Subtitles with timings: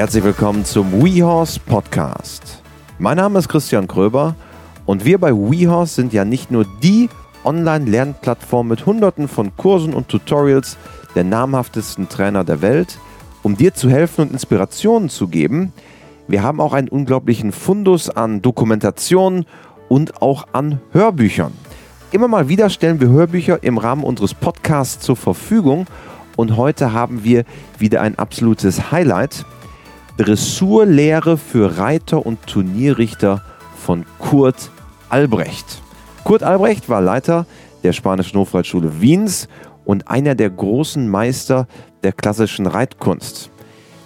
[0.00, 2.62] Herzlich willkommen zum WeHorse Podcast.
[2.98, 4.34] Mein Name ist Christian Kröber
[4.86, 7.10] und wir bei WeHorse sind ja nicht nur die
[7.44, 10.78] Online-Lernplattform mit hunderten von Kursen und Tutorials
[11.14, 12.96] der namhaftesten Trainer der Welt,
[13.42, 15.74] um dir zu helfen und Inspirationen zu geben.
[16.28, 19.44] Wir haben auch einen unglaublichen Fundus an Dokumentationen
[19.90, 21.52] und auch an Hörbüchern.
[22.10, 25.84] Immer mal wieder stellen wir Hörbücher im Rahmen unseres Podcasts zur Verfügung
[26.36, 27.44] und heute haben wir
[27.78, 29.44] wieder ein absolutes Highlight.
[30.20, 33.42] Dressurlehre für Reiter und Turnierrichter
[33.74, 34.70] von Kurt
[35.08, 35.80] Albrecht.
[36.24, 37.46] Kurt Albrecht war Leiter
[37.84, 39.48] der Spanischen Hofreitschule Wiens
[39.86, 41.66] und einer der großen Meister
[42.02, 43.48] der klassischen Reitkunst.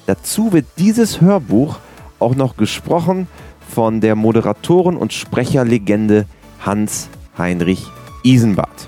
[0.06, 1.78] Dazu wird dieses Hörbuch
[2.20, 3.26] auch noch gesprochen
[3.68, 6.26] von der Moderatoren- und Sprecherlegende
[6.65, 7.84] Hans Heinrich
[8.23, 8.87] Isenbart.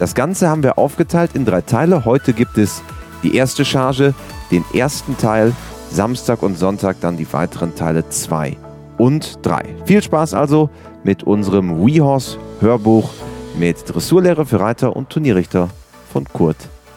[0.00, 2.04] Das Ganze haben wir aufgeteilt in drei Teile.
[2.04, 2.82] Heute gibt es
[3.22, 4.12] die erste Charge,
[4.50, 5.52] den ersten Teil,
[5.94, 8.56] Samstag und Sonntag dann die weiteren Teile 2
[8.98, 9.62] und 3.
[9.84, 10.68] Viel Spaß also
[11.04, 13.10] mit unserem WeHorse Hörbuch
[13.56, 15.68] mit Dressurlehre für Reiter und Turnierrichter
[16.12, 16.56] von Kurt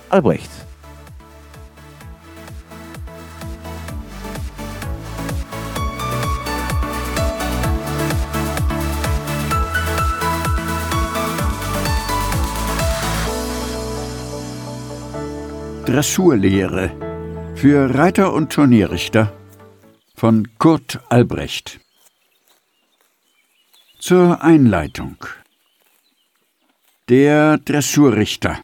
[0.09, 0.50] Albrecht.
[15.86, 17.06] Dressurlehre
[17.58, 19.33] für Reiter und Turnierrichter
[20.13, 21.80] von Kurt Albrecht.
[23.97, 25.17] Zur Einleitung.
[27.09, 28.61] Der Dressurrichter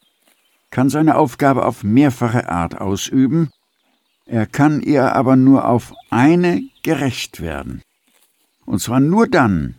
[0.70, 3.50] kann seine Aufgabe auf mehrfache Art ausüben,
[4.28, 7.82] er kann ihr aber nur auf eine gerecht werden.
[8.64, 9.76] Und zwar nur dann,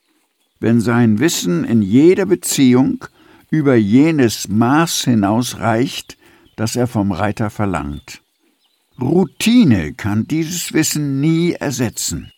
[0.58, 3.04] wenn sein Wissen in jeder Beziehung
[3.48, 6.18] über jenes Maß hinausreicht,
[6.56, 8.23] das er vom Reiter verlangt.
[9.00, 12.30] Routine kann dieses Wissen nie ersetzen.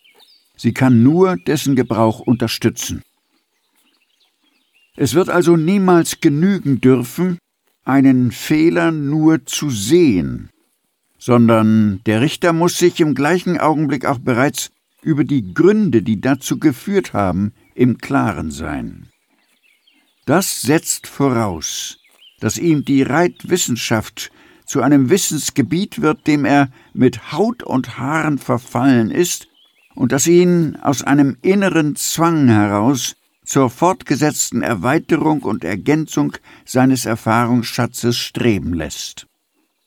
[0.55, 3.03] Sie kann nur dessen Gebrauch unterstützen.
[4.95, 7.37] Es wird also niemals genügen dürfen,
[7.85, 10.49] einen Fehler nur zu sehen,
[11.19, 14.71] sondern der Richter muss sich im gleichen Augenblick auch bereits
[15.03, 19.09] über die Gründe, die dazu geführt haben, im Klaren sein.
[20.25, 21.99] Das setzt voraus,
[22.39, 24.31] dass ihm die Reitwissenschaft
[24.67, 29.47] zu einem Wissensgebiet wird, dem er mit Haut und Haaren verfallen ist,
[29.95, 36.33] und das ihn aus einem inneren Zwang heraus zur fortgesetzten Erweiterung und Ergänzung
[36.65, 39.25] seines Erfahrungsschatzes streben lässt.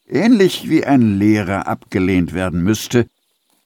[0.08, 3.06] Ähnlich wie ein Lehrer abgelehnt werden müsste,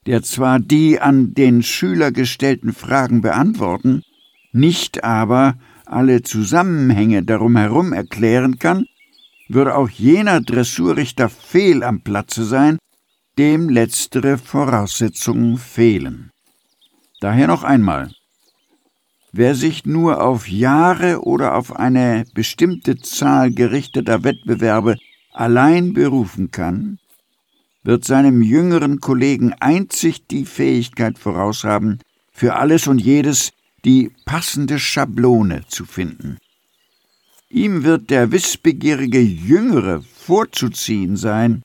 [0.05, 4.03] der zwar die an den Schüler gestellten Fragen beantworten,
[4.51, 8.85] nicht aber alle Zusammenhänge darum herum erklären kann,
[9.47, 12.77] würde auch jener Dressurrichter fehl am Platze sein,
[13.37, 16.31] dem letztere Voraussetzungen fehlen.
[17.19, 18.11] Daher noch einmal.
[19.31, 24.95] Wer sich nur auf Jahre oder auf eine bestimmte Zahl gerichteter Wettbewerbe
[25.33, 26.99] allein berufen kann,
[27.83, 31.99] wird seinem jüngeren Kollegen einzig die Fähigkeit voraushaben,
[32.31, 33.51] für alles und jedes
[33.83, 36.37] die passende Schablone zu finden.
[37.55, 41.63] Ihm wird der wissbegierige Jüngere vorzuziehen sein,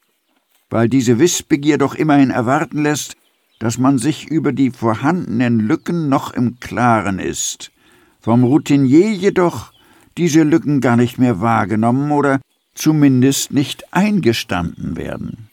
[0.68, 3.16] weil diese Wissbegier doch immerhin erwarten lässt,
[3.58, 7.72] dass man sich über die vorhandenen Lücken noch im Klaren ist,
[8.20, 9.72] vom Routinier jedoch
[10.16, 12.40] diese Lücken gar nicht mehr wahrgenommen oder
[12.72, 15.48] zumindest nicht eingestanden werden.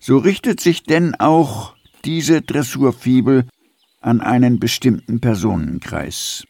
[0.00, 3.46] So richtet sich denn auch diese Dressurfibel
[4.00, 6.48] an einen bestimmten Personenkreis.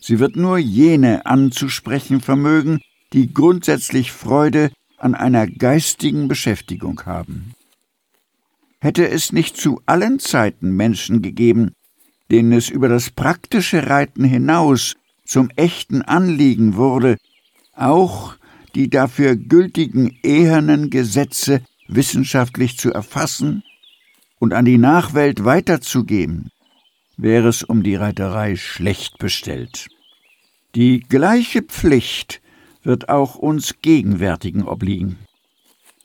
[0.00, 2.80] Sie wird nur jene anzusprechen vermögen,
[3.12, 7.54] die grundsätzlich Freude an einer geistigen Beschäftigung haben.
[8.80, 11.72] Hätte es nicht zu allen Zeiten Menschen gegeben,
[12.30, 17.18] denen es über das praktische Reiten hinaus zum echten Anliegen wurde,
[17.74, 18.36] auch
[18.74, 23.62] die dafür gültigen ehernen Gesetze wissenschaftlich zu erfassen
[24.38, 26.50] und an die Nachwelt weiterzugeben,
[27.22, 29.88] wäre es um die Reiterei schlecht bestellt.
[30.74, 32.40] Die gleiche Pflicht
[32.82, 35.18] wird auch uns Gegenwärtigen obliegen.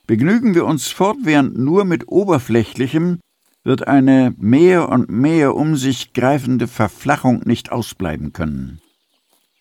[0.08, 3.20] Begnügen wir uns fortwährend nur mit Oberflächlichem,
[3.64, 8.80] wird eine mehr und mehr um sich greifende Verflachung nicht ausbleiben können.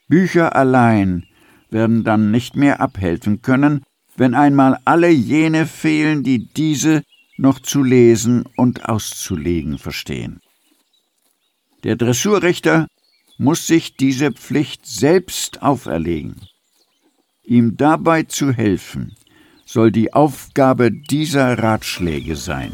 [0.09, 1.25] Bücher allein
[1.71, 3.83] werden dann nicht mehr abhelfen können,
[4.17, 7.03] wenn einmal alle jene fehlen, die diese
[7.37, 10.41] noch zu lesen und auszulegen verstehen.
[11.85, 12.89] Der Dressurrichter
[13.39, 16.37] muss sich diese Pflicht selbst auferlegen.
[17.45, 19.15] Ihm dabei zu helfen,
[19.67, 22.73] soll die Aufgabe dieser Ratschläge sein.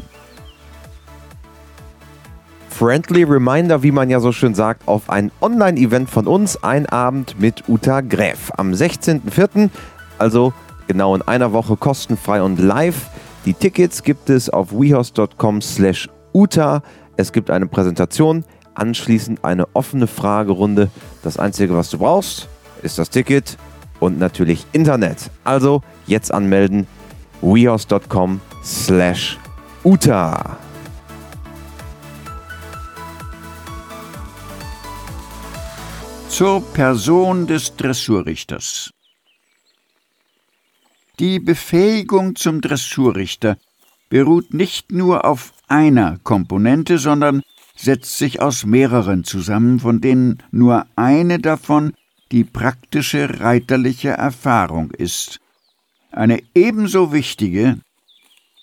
[2.81, 7.39] friendly reminder, wie man ja so schön sagt, auf ein Online-Event von uns, ein Abend
[7.39, 8.51] mit Uta Gräf.
[8.57, 9.69] Am 16.04.,
[10.17, 10.51] also
[10.87, 13.11] genau in einer Woche kostenfrei und live.
[13.45, 16.81] Die Tickets gibt es auf wehouse.com slash Uta.
[17.17, 18.45] Es gibt eine Präsentation,
[18.81, 20.89] anschließend eine offene Fragerunde.
[21.21, 22.49] Das Einzige, was du brauchst,
[22.81, 23.57] ist das Ticket
[23.99, 25.29] und natürlich Internet.
[25.43, 26.87] Also jetzt anmelden,
[27.41, 29.37] wehouse.com slash
[29.83, 30.57] Uta.
[36.29, 38.91] Zur Person des Dressurrichters.
[41.19, 43.57] Die Befähigung zum Dressurrichter
[44.09, 47.43] beruht nicht nur auf einer Komponente, sondern
[47.75, 51.93] setzt sich aus mehreren zusammen, von denen nur eine davon
[52.31, 55.39] die praktische reiterliche Erfahrung ist.
[56.11, 57.79] Eine ebenso wichtige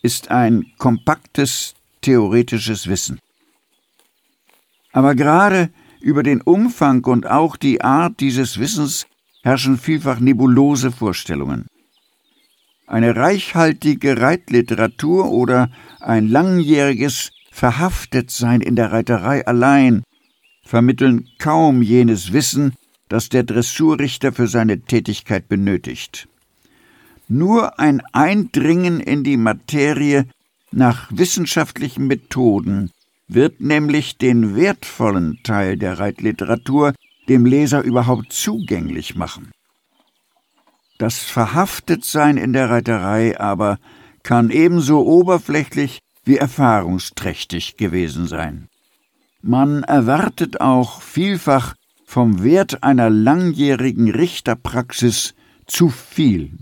[0.03, 3.19] ist ein kompaktes theoretisches Wissen.
[4.93, 5.71] Aber gerade
[6.01, 9.07] über den Umfang und auch die Art dieses Wissens
[9.43, 11.67] herrschen vielfach nebulose Vorstellungen.
[12.87, 15.71] Eine reichhaltige Reitliteratur oder
[16.01, 20.05] ein langjähriges Verhaftetsein in der Reiterei allein
[20.65, 22.75] vermitteln kaum jenes Wissen,
[23.09, 26.29] das der Dressurrichter für seine Tätigkeit benötigt.
[27.27, 30.27] Nur ein Eindringen in die Materie
[30.71, 32.93] nach wissenschaftlichen Methoden
[33.27, 36.95] wird nämlich den wertvollen Teil der Reitliteratur
[37.29, 39.51] dem Leser überhaupt zugänglich machen.
[40.99, 43.79] Das Verhaftetsein in der Reiterei aber
[44.23, 48.69] kann ebenso oberflächlich wie erfahrungsträchtig gewesen sein.
[49.41, 55.35] Man erwartet auch vielfach vom Wert einer langjährigen Richterpraxis
[55.67, 56.59] zu viel.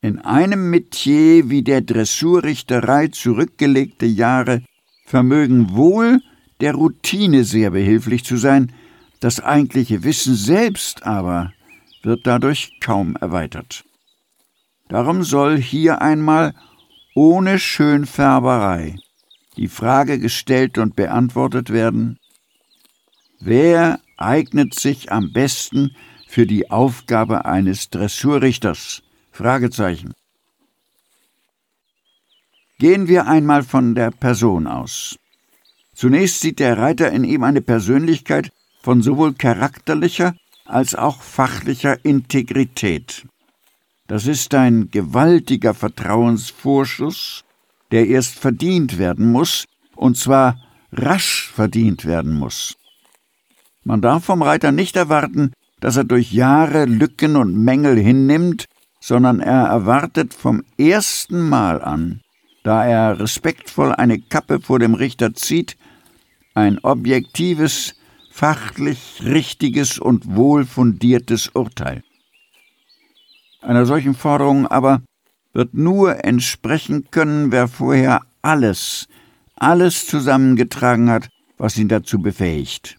[0.00, 4.62] In einem Metier wie der Dressurrichterei zurückgelegte Jahre
[5.04, 6.20] vermögen wohl
[6.60, 8.72] der Routine sehr behilflich zu sein,
[9.18, 11.52] das eigentliche Wissen selbst aber
[12.02, 13.84] wird dadurch kaum erweitert.
[14.88, 16.54] Darum soll hier einmal
[17.14, 18.96] ohne Schönfärberei
[19.56, 22.18] die Frage gestellt und beantwortet werden,
[23.38, 25.94] wer eignet sich am besten
[26.26, 29.02] für die Aufgabe eines Dressurrichters?
[29.30, 30.12] Fragezeichen.
[32.78, 35.16] Gehen wir einmal von der Person aus.
[35.94, 38.50] Zunächst sieht der Reiter in ihm eine Persönlichkeit
[38.82, 40.34] von sowohl charakterlicher
[40.64, 43.24] als auch fachlicher Integrität.
[44.14, 47.42] Das ist ein gewaltiger Vertrauensvorschuss,
[47.90, 49.64] der erst verdient werden muss,
[49.96, 50.56] und zwar
[50.92, 52.76] rasch verdient werden muss.
[53.82, 58.66] Man darf vom Reiter nicht erwarten, dass er durch Jahre Lücken und Mängel hinnimmt
[59.00, 62.20] sondern er erwartet vom ersten Mal an,
[62.62, 65.76] da er respektvoll eine Kappe vor dem Richter zieht,
[66.54, 67.96] ein objektives,
[68.30, 72.04] fachlich richtiges und wohlfundiertes Urteil.
[73.64, 75.00] Einer solchen Forderung aber
[75.54, 79.08] wird nur entsprechen können, wer vorher alles,
[79.56, 82.98] alles zusammengetragen hat, was ihn dazu befähigt.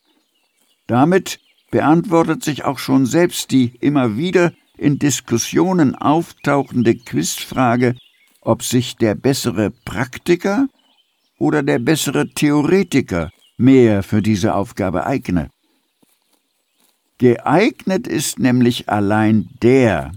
[0.87, 1.39] Damit
[1.69, 7.95] beantwortet sich auch schon selbst die immer wieder in Diskussionen auftauchende Quizfrage,
[8.41, 10.67] ob sich der bessere Praktiker
[11.37, 15.49] oder der bessere Theoretiker mehr für diese Aufgabe eigne.
[17.19, 20.11] Geeignet ist nämlich allein der,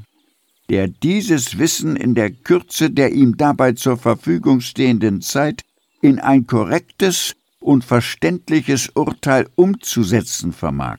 [0.68, 5.62] der dieses Wissen in der Kürze der ihm dabei zur Verfügung stehenden Zeit
[6.02, 10.98] in ein korrektes und verständliches Urteil umzusetzen vermag.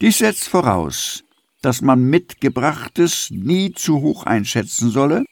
[0.00, 1.24] Dies setzt voraus,
[1.60, 5.24] dass man Mitgebrachtes nie zu hoch einschätzen solle,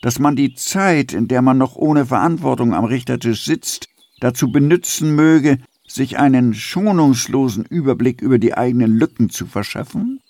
[0.00, 3.88] dass man die Zeit, in der man noch ohne Verantwortung am Richtertisch sitzt,
[4.20, 10.20] dazu benützen möge, sich einen schonungslosen Überblick über die eigenen Lücken zu verschaffen,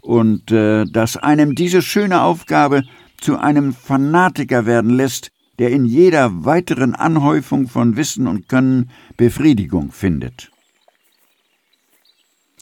[0.00, 2.82] und äh, dass einem diese schöne Aufgabe
[3.20, 9.92] zu einem Fanatiker werden lässt, der in jeder weiteren Anhäufung von Wissen und Können Befriedigung
[9.92, 10.50] findet.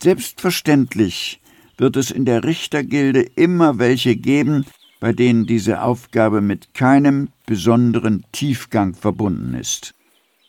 [0.01, 1.41] Selbstverständlich
[1.77, 4.65] wird es in der Richtergilde immer welche geben,
[5.01, 9.95] bei denen diese Aufgabe mit keinem besonderen Tiefgang verbunden ist.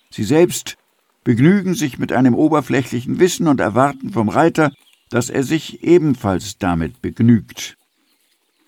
[0.09, 0.77] Sie selbst
[1.23, 4.71] begnügen sich mit einem oberflächlichen Wissen und erwarten vom Reiter,
[5.09, 7.77] dass er sich ebenfalls damit begnügt.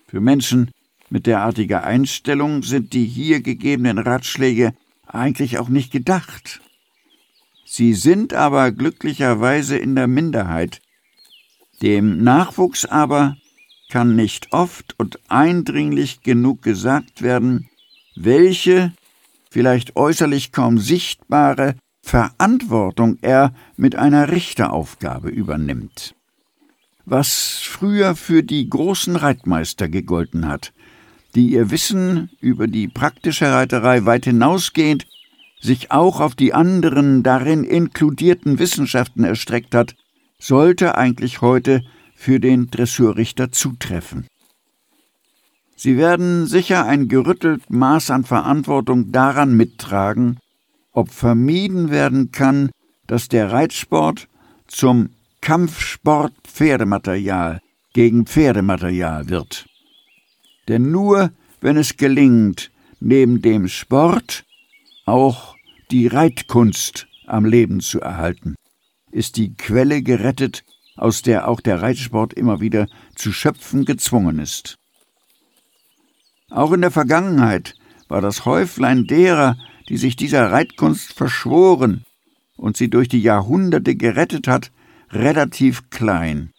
[0.06, 0.70] Für Menschen
[1.08, 4.74] mit derartiger Einstellung sind die hier gegebenen Ratschläge
[5.06, 6.60] eigentlich auch nicht gedacht.
[7.66, 10.80] Sie sind aber glücklicherweise in der Minderheit,
[11.80, 13.36] dem Nachwuchs aber
[13.90, 17.68] kann nicht oft und eindringlich genug gesagt werden,
[18.14, 18.92] welche
[19.50, 26.14] vielleicht äußerlich kaum sichtbare Verantwortung er mit einer Richteraufgabe übernimmt.
[27.04, 30.72] Was früher für die großen Reitmeister gegolten hat,
[31.34, 35.06] die ihr Wissen über die praktische Reiterei weit hinausgehend
[35.60, 39.94] sich auch auf die anderen darin inkludierten Wissenschaften erstreckt hat,
[40.38, 41.82] sollte eigentlich heute
[42.14, 44.26] für den Dressurrichter zutreffen.
[45.76, 50.38] Sie werden sicher ein gerüttelt Maß an Verantwortung daran mittragen,
[50.92, 52.70] ob vermieden werden kann,
[53.06, 54.28] dass der Reitsport
[54.66, 55.10] zum
[55.42, 57.60] Kampfsport Pferdematerial
[57.92, 59.66] gegen Pferdematerial wird.
[60.68, 62.70] Denn nur wenn es gelingt,
[63.00, 64.44] neben dem Sport
[65.04, 65.56] auch
[65.90, 68.54] die Reitkunst am Leben zu erhalten,
[69.10, 70.64] ist die Quelle gerettet,
[70.96, 74.78] aus der auch der Reitsport immer wieder zu schöpfen gezwungen ist.
[76.50, 77.74] Auch in der Vergangenheit
[78.08, 79.56] war das Häuflein derer,
[79.88, 82.04] die sich dieser Reitkunst verschworen
[82.56, 84.70] und sie durch die Jahrhunderte gerettet hat,
[85.12, 86.50] relativ klein.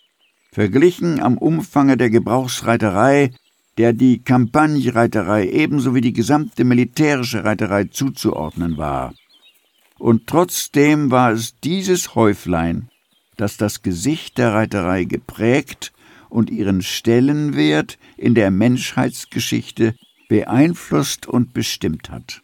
[0.51, 3.31] Verglichen am Umfange der Gebrauchsreiterei,
[3.77, 9.13] der die Kampagnenreiterei ebenso wie die gesamte militärische Reiterei zuzuordnen war.
[9.97, 12.89] Und trotzdem war es dieses Häuflein,
[13.37, 15.91] das das Gesicht der Reiterei geprägt
[16.29, 19.95] und ihren Stellenwert in der Menschheitsgeschichte
[20.29, 22.41] beeinflusst und bestimmt hat.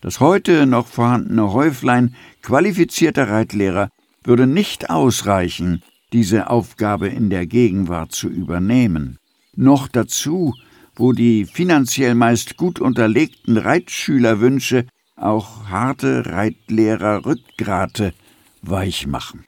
[0.00, 3.90] Das heute noch vorhandene Häuflein qualifizierter Reitlehrer
[4.22, 9.18] würde nicht ausreichen, diese Aufgabe in der Gegenwart zu übernehmen.
[9.54, 10.54] Noch dazu,
[10.94, 14.86] wo die finanziell meist gut unterlegten Reitschülerwünsche
[15.16, 18.14] auch harte Reitlehrer Rückgrate
[18.62, 19.44] weich machen.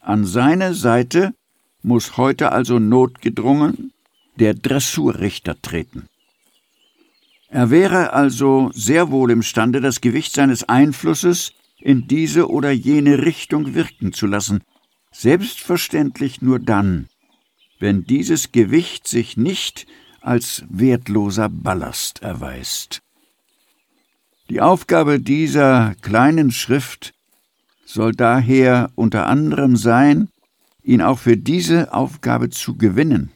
[0.00, 1.34] An seine Seite
[1.82, 3.92] muss heute also notgedrungen
[4.36, 6.08] der Dressurrichter treten.
[7.48, 11.52] Er wäre also sehr wohl imstande, das Gewicht seines Einflusses
[11.82, 14.62] in diese oder jene Richtung wirken zu lassen,
[15.10, 17.08] selbstverständlich nur dann,
[17.80, 19.86] wenn dieses Gewicht sich nicht
[20.20, 23.00] als wertloser Ballast erweist.
[24.48, 27.12] Die Aufgabe dieser kleinen Schrift
[27.84, 30.28] soll daher unter anderem sein,
[30.84, 33.32] ihn auch für diese Aufgabe zu gewinnen.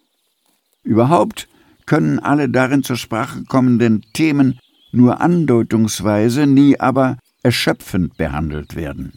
[0.85, 1.49] Überhaupt
[1.85, 4.59] können alle darin zur Sprache kommenden Themen
[4.93, 9.13] nur andeutungsweise, nie aber erschöpfend behandelt werden.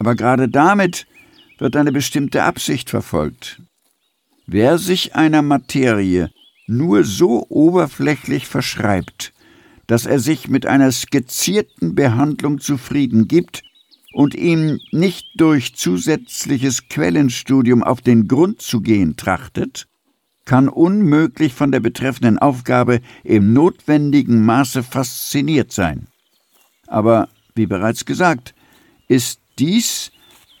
[0.00, 1.06] Aber gerade damit
[1.58, 3.62] wird eine bestimmte Absicht verfolgt.
[4.48, 6.30] Wer sich einer Materie
[6.66, 9.32] nur so oberflächlich verschreibt,
[9.86, 13.62] dass er sich mit einer skizzierten Behandlung zufrieden gibt
[14.12, 19.86] und ihm nicht durch zusätzliches Quellenstudium auf den Grund zu gehen trachtet,
[20.44, 26.08] kann unmöglich von der betreffenden Aufgabe im notwendigen Maße fasziniert sein.
[26.88, 28.54] Aber, wie bereits gesagt,
[29.08, 30.10] ist dies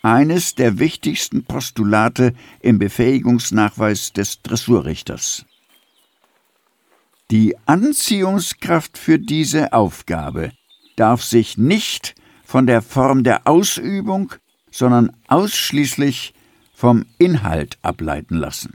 [0.02, 5.46] eines der wichtigsten Postulate im Befähigungsnachweis des Dressurrichters.
[7.30, 10.52] Die Anziehungskraft für diese Aufgabe
[10.96, 12.14] darf sich nicht
[12.44, 14.32] von der Form der Ausübung,
[14.70, 16.34] sondern ausschließlich
[16.74, 18.74] vom Inhalt ableiten lassen.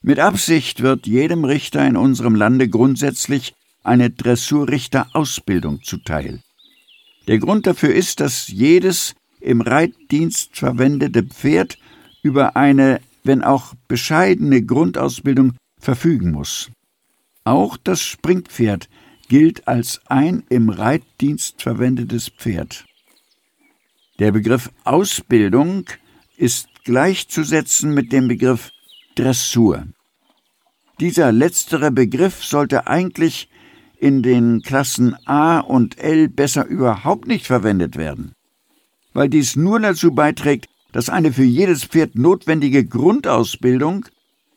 [0.00, 6.40] Mit Absicht wird jedem Richter in unserem Lande grundsätzlich eine Dressurrichterausbildung zuteil.
[7.28, 11.78] Der Grund dafür ist, dass jedes im Reitdienst verwendete Pferd
[12.22, 16.70] über eine, wenn auch bescheidene Grundausbildung verfügen muss.
[17.44, 18.88] Auch das Springpferd
[19.28, 22.84] gilt als ein im Reitdienst verwendetes Pferd.
[24.18, 25.86] Der Begriff Ausbildung
[26.36, 28.70] ist gleichzusetzen mit dem Begriff
[29.14, 29.86] Dressur.
[31.00, 33.48] Dieser letztere Begriff sollte eigentlich
[34.02, 38.32] in den Klassen A und L besser überhaupt nicht verwendet werden,
[39.14, 44.06] weil dies nur dazu beiträgt, dass eine für jedes Pferd notwendige Grundausbildung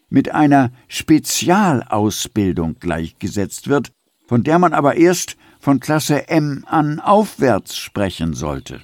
[0.10, 3.92] mit einer Spezialausbildung gleichgesetzt wird,
[4.26, 8.82] von der man aber erst von Klasse M an aufwärts sprechen sollte.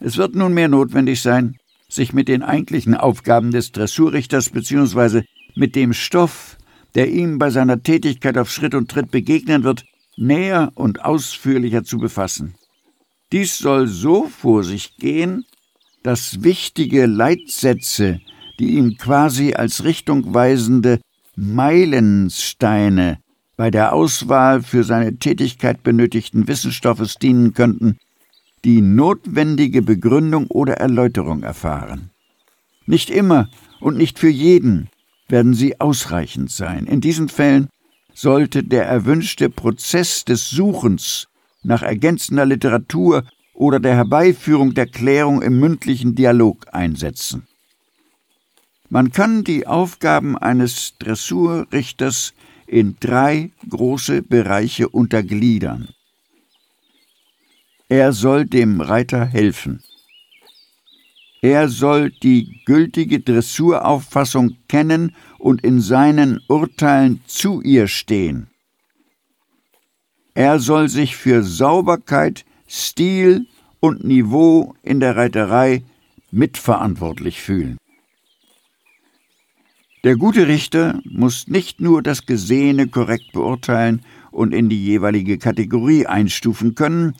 [0.00, 1.56] Es wird nunmehr notwendig sein,
[1.88, 5.22] sich mit den eigentlichen Aufgaben des Dressurrichters bzw.
[5.54, 6.55] mit dem Stoff,
[6.96, 9.84] der ihm bei seiner Tätigkeit auf Schritt und Tritt begegnen wird,
[10.16, 12.54] näher und ausführlicher zu befassen.
[13.32, 15.44] Dies soll so vor sich gehen,
[16.02, 18.20] dass wichtige Leitsätze,
[18.58, 21.00] die ihm quasi als richtungweisende
[21.36, 23.18] Meilensteine
[23.58, 27.98] bei der Auswahl für seine Tätigkeit benötigten Wissensstoffes dienen könnten,
[28.64, 32.10] die notwendige Begründung oder Erläuterung erfahren.
[32.86, 33.50] Nicht immer
[33.80, 34.88] und nicht für jeden
[35.28, 36.86] werden sie ausreichend sein.
[36.86, 37.68] In diesen Fällen
[38.14, 41.28] sollte der erwünschte Prozess des Suchens
[41.62, 47.46] nach ergänzender Literatur oder der Herbeiführung der Klärung im mündlichen Dialog einsetzen.
[48.88, 52.34] Man kann die Aufgaben eines Dressurrichters
[52.66, 55.88] in drei große Bereiche untergliedern.
[57.88, 59.82] Er soll dem Reiter helfen.
[61.42, 68.48] Er soll die gültige Dressurauffassung kennen und in seinen Urteilen zu ihr stehen.
[70.34, 73.46] Er soll sich für Sauberkeit, Stil
[73.80, 75.82] und Niveau in der Reiterei
[76.30, 77.78] mitverantwortlich fühlen.
[80.04, 86.06] Der gute Richter muss nicht nur das Gesehene korrekt beurteilen und in die jeweilige Kategorie
[86.06, 87.14] einstufen können,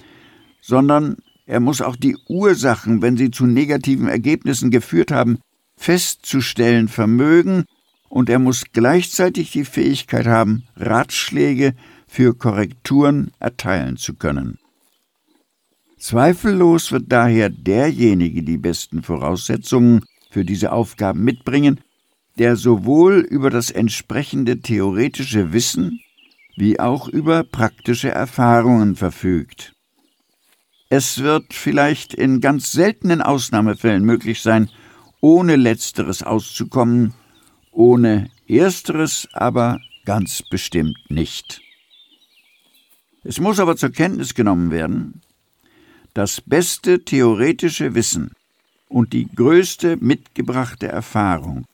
[0.61, 5.39] sondern er muss auch die Ursachen, wenn sie zu negativen Ergebnissen geführt haben,
[5.77, 7.65] festzustellen vermögen,
[8.09, 11.75] und er muss gleichzeitig die Fähigkeit haben, Ratschläge
[12.07, 14.59] für Korrekturen erteilen zu können.
[15.99, 21.81] Zweifellos wird daher derjenige die besten Voraussetzungen für diese Aufgaben mitbringen,
[22.39, 26.01] der sowohl über das entsprechende theoretische Wissen
[26.57, 29.76] wie auch über praktische Erfahrungen verfügt.
[30.89, 34.71] Es wird vielleicht in ganz seltenen Ausnahmefällen möglich sein,
[35.21, 37.15] ohne letzteres auszukommen,
[37.73, 41.61] ohne ersteres aber ganz bestimmt nicht.
[43.25, 45.23] Es muss aber zur Kenntnis genommen werden,
[46.15, 48.31] das beste theoretische Wissen
[48.89, 51.67] und die größte mitgebrachte Erfahrung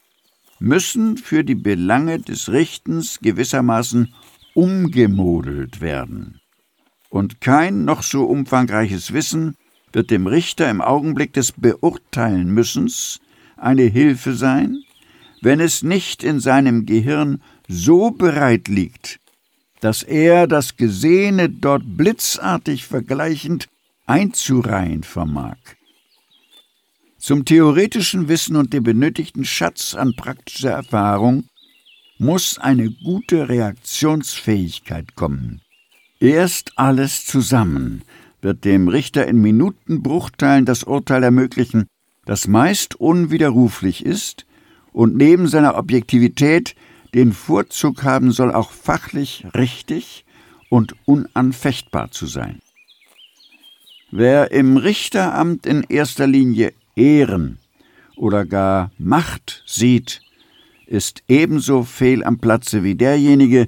[0.58, 4.14] müssen für die Belange des Richtens gewissermaßen
[4.54, 6.41] umgemodelt werden.
[7.12, 9.54] Und kein noch so umfangreiches Wissen
[9.92, 13.20] wird dem Richter im Augenblick des Beurteilen müssens
[13.58, 14.82] eine Hilfe sein,
[15.42, 19.20] wenn es nicht in seinem Gehirn so bereit liegt,
[19.80, 23.68] dass er das Gesehene dort blitzartig vergleichend
[24.06, 25.58] einzureihen vermag.
[27.18, 31.44] Zum theoretischen Wissen und dem benötigten Schatz an praktischer Erfahrung
[32.16, 35.60] muss eine gute Reaktionsfähigkeit kommen.
[36.22, 38.02] Erst alles zusammen
[38.42, 41.88] wird dem Richter in Minutenbruchteilen das Urteil ermöglichen,
[42.26, 44.46] das meist unwiderruflich ist
[44.92, 46.76] und neben seiner Objektivität
[47.12, 50.24] den Vorzug haben soll, auch fachlich richtig
[50.68, 52.60] und unanfechtbar zu sein.
[54.12, 57.58] Wer im Richteramt in erster Linie Ehren
[58.14, 60.20] oder gar Macht sieht,
[60.86, 63.66] ist ebenso fehl am Platze wie derjenige,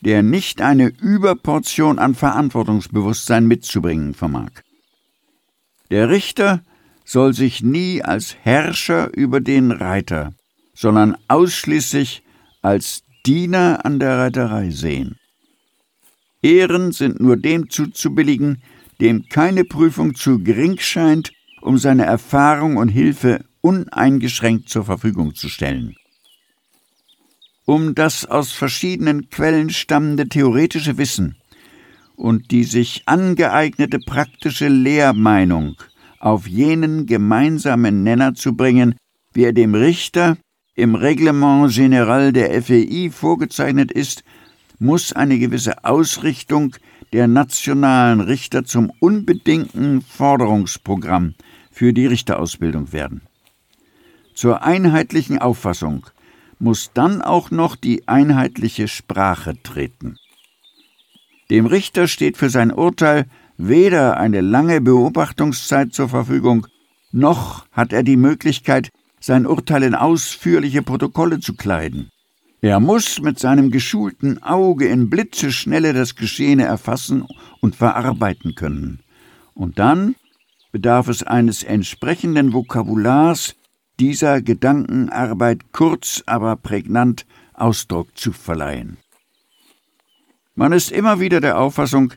[0.00, 4.50] der nicht eine Überportion an Verantwortungsbewusstsein mitzubringen vermag.
[5.90, 6.62] Der Richter
[7.04, 10.32] soll sich nie als Herrscher über den Reiter,
[10.74, 12.22] sondern ausschließlich
[12.62, 15.16] als Diener an der Reiterei sehen.
[16.42, 18.62] Ehren sind nur dem zuzubilligen,
[19.00, 25.48] dem keine Prüfung zu gering scheint, um seine Erfahrung und Hilfe uneingeschränkt zur Verfügung zu
[25.48, 25.96] stellen.
[27.70, 31.36] Um das aus verschiedenen Quellen stammende theoretische Wissen
[32.16, 35.76] und die sich angeeignete praktische Lehrmeinung
[36.18, 38.96] auf jenen gemeinsamen Nenner zu bringen,
[39.32, 40.36] wie er dem Richter
[40.74, 44.24] im Reglement General der FEI vorgezeichnet ist,
[44.80, 46.74] muss eine gewisse Ausrichtung
[47.12, 51.36] der nationalen Richter zum unbedingten Forderungsprogramm
[51.70, 53.20] für die Richterausbildung werden.
[54.34, 56.08] Zur einheitlichen Auffassung
[56.60, 60.16] muss dann auch noch die einheitliche Sprache treten.
[61.50, 66.66] Dem Richter steht für sein Urteil weder eine lange Beobachtungszeit zur Verfügung,
[67.12, 72.10] noch hat er die Möglichkeit, sein Urteil in ausführliche Protokolle zu kleiden.
[72.62, 77.26] Er muss mit seinem geschulten Auge in Blitzeschnelle das Geschehene erfassen
[77.60, 79.00] und verarbeiten können.
[79.54, 80.14] Und dann
[80.70, 83.56] bedarf es eines entsprechenden Vokabulars,
[84.00, 88.96] dieser Gedankenarbeit kurz, aber prägnant Ausdruck zu verleihen.
[90.54, 92.14] Man ist immer wieder der Auffassung,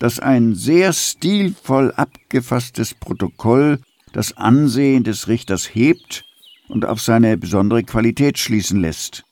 [0.00, 3.78] dass ein sehr stilvoll abgefasstes Protokoll
[4.12, 6.24] das Ansehen des Richters hebt
[6.68, 9.24] und auf seine besondere Qualität schließen lässt.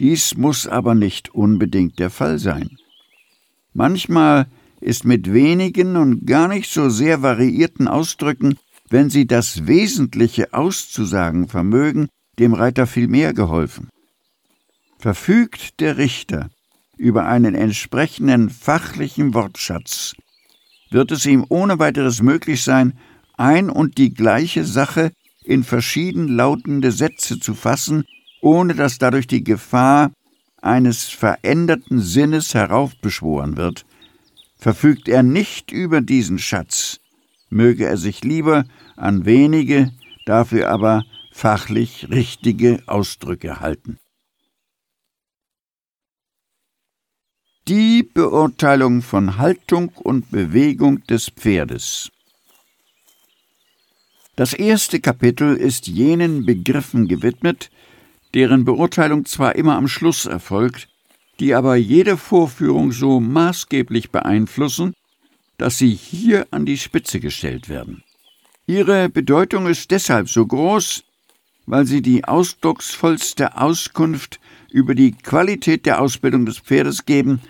[0.00, 2.78] Dies muss aber nicht unbedingt der Fall sein.
[3.74, 4.46] Manchmal
[4.80, 11.48] ist mit wenigen und gar nicht so sehr variierten Ausdrücken, wenn sie das Wesentliche auszusagen
[11.48, 13.88] vermögen, dem Reiter viel mehr geholfen.
[14.98, 16.50] Verfügt der Richter
[16.96, 20.14] über einen entsprechenden fachlichen Wortschatz,
[20.90, 22.98] wird es ihm ohne weiteres möglich sein,
[23.36, 25.10] ein und die gleiche Sache
[25.44, 28.04] in verschieden lautende Sätze zu fassen
[28.46, 30.12] ohne dass dadurch die Gefahr
[30.62, 33.84] eines veränderten Sinnes heraufbeschworen wird,
[34.56, 37.00] verfügt er nicht über diesen Schatz,
[37.56, 38.64] möge er sich lieber
[38.96, 39.90] an wenige,
[40.26, 43.98] dafür aber fachlich richtige Ausdrücke halten.
[47.68, 52.10] Die Beurteilung von Haltung und Bewegung des Pferdes.
[54.36, 57.70] Das erste Kapitel ist jenen Begriffen gewidmet,
[58.34, 60.88] deren Beurteilung zwar immer am Schluss erfolgt,
[61.40, 64.94] die aber jede Vorführung so maßgeblich beeinflussen,
[65.58, 68.02] dass sie hier an die Spitze gestellt werden.
[68.66, 71.04] Ihre Bedeutung ist deshalb so groß,
[71.66, 74.40] weil sie die ausdrucksvollste Auskunft
[74.70, 77.40] über die Qualität der Ausbildung des Pferdes geben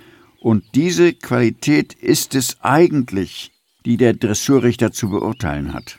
[0.40, 3.52] und diese Qualität ist es eigentlich,
[3.84, 5.98] die der Dressurrichter zu beurteilen hat.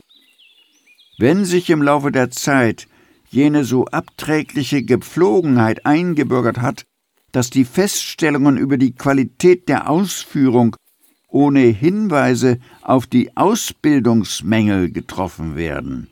[1.18, 2.88] Wenn sich im Laufe der Zeit
[3.30, 6.86] jene so abträgliche Gepflogenheit eingebürgert hat,
[7.32, 10.76] dass die Feststellungen über die Qualität der Ausführung
[11.28, 16.08] ohne Hinweise auf die Ausbildungsmängel getroffen werden.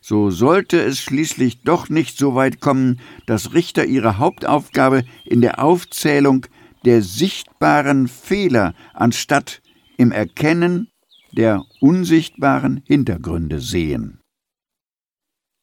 [0.00, 5.62] So sollte es schließlich doch nicht so weit kommen, dass Richter ihre Hauptaufgabe in der
[5.62, 6.46] Aufzählung
[6.84, 9.60] der sichtbaren Fehler anstatt
[9.96, 10.88] im Erkennen
[11.32, 14.20] der unsichtbaren Hintergründe sehen.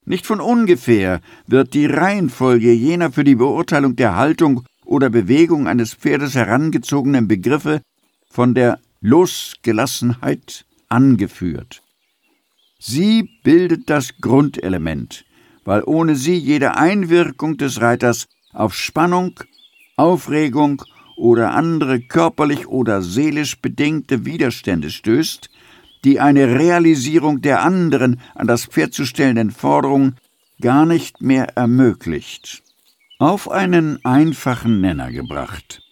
[0.05, 5.95] Nicht von ungefähr wird die Reihenfolge jener für die Beurteilung der Haltung oder Bewegung eines
[5.95, 7.81] Pferdes herangezogenen Begriffe
[8.35, 11.81] von der Losgelassenheit angeführt.
[12.77, 15.23] Sie bildet das Grundelement,
[15.63, 19.39] weil ohne sie jede Einwirkung des Reiters auf Spannung,
[19.95, 20.83] Aufregung
[21.15, 25.49] oder andere körperlich oder seelisch bedingte Widerstände stößt,
[26.03, 30.17] die eine Realisierung der anderen an das Pferd zu stellenden Forderungen
[30.59, 32.63] gar nicht mehr ermöglicht.
[33.17, 35.84] Auf einen einfachen Nenner gebracht,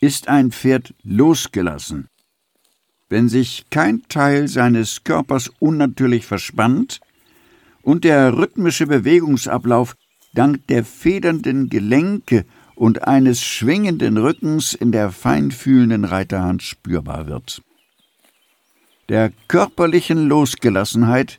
[0.00, 2.08] ist ein Pferd losgelassen,
[3.08, 7.00] wenn sich kein Teil seines Körpers unnatürlich verspannt
[7.82, 9.96] und der rhythmische Bewegungsablauf
[10.34, 17.62] dank der federnden Gelenke und eines schwingenden Rückens in der feinfühlenden Reiterhand spürbar wird.
[19.08, 21.38] Der körperlichen Losgelassenheit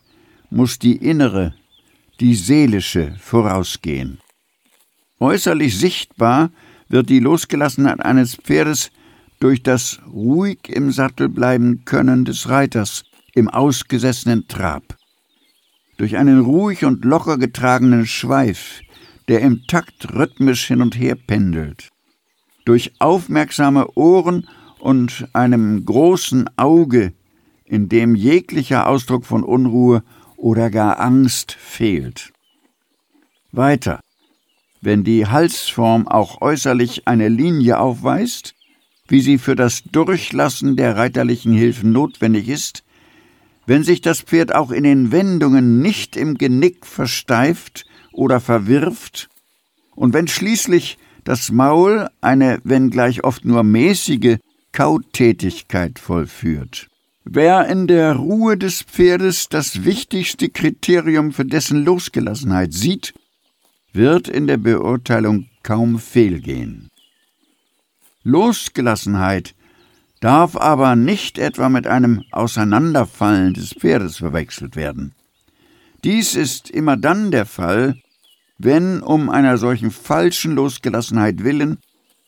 [0.50, 1.54] muss die innere,
[2.20, 4.20] die seelische vorausgehen.
[5.20, 6.50] Äußerlich sichtbar
[6.90, 8.92] wird die Losgelassenheit eines Pferdes
[9.40, 14.98] durch das ruhig im Sattel bleiben können des Reiters im ausgesessenen Trab,
[15.98, 18.82] durch einen ruhig und locker getragenen Schweif,
[19.28, 21.90] der im Takt rhythmisch hin und her pendelt.
[22.66, 24.48] Durch aufmerksame Ohren
[24.80, 27.14] und einem großen Auge,
[27.66, 30.04] in dem jeglicher Ausdruck von Unruhe
[30.38, 32.32] oder gar Angst fehlt.
[33.52, 34.00] Weiter.
[34.88, 38.56] Wenn die Halsform auch äußerlich eine Linie aufweist,
[39.10, 42.86] wie sie für das Durchlassen der reiterlichen Hilfen notwendig ist,
[43.66, 49.28] wenn sich das Pferd auch in den Wendungen nicht im Genick versteift oder verwirft,
[49.94, 54.38] und wenn schließlich das Maul eine, wenngleich oft nur mäßige,
[54.72, 56.88] Kautätigkeit vollführt.
[57.26, 63.14] Wer in der Ruhe des Pferdes das wichtigste Kriterium für dessen Losgelassenheit sieht,
[63.94, 66.90] wird in der Beurteilung kaum fehlgehen.
[68.24, 69.56] Losgelassenheit
[70.20, 75.14] darf aber nicht etwa mit einem Auseinanderfallen des Pferdes verwechselt werden.
[76.04, 77.96] Dies ist immer dann der Fall,
[78.58, 81.78] wenn um einer solchen falschen Losgelassenheit willen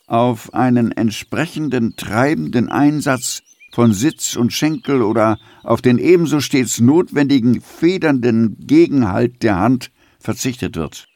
[0.07, 3.41] auf einen entsprechenden treibenden Einsatz
[3.71, 10.75] von Sitz und Schenkel oder auf den ebenso stets notwendigen federnden Gegenhalt der Hand verzichtet
[10.75, 11.08] wird.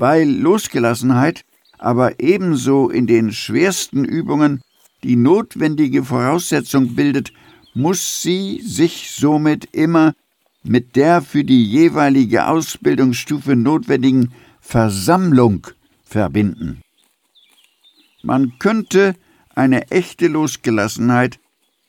[0.00, 1.44] Weil Losgelassenheit
[1.76, 4.60] aber ebenso in den schwersten Übungen
[5.02, 7.32] die notwendige Voraussetzung bildet,
[7.74, 10.14] muss sie sich somit immer
[10.62, 15.66] mit der für die jeweilige Ausbildungsstufe notwendigen Versammlung
[16.04, 16.80] verbinden.
[18.22, 19.16] Man könnte
[19.56, 21.40] eine echte Losgelassenheit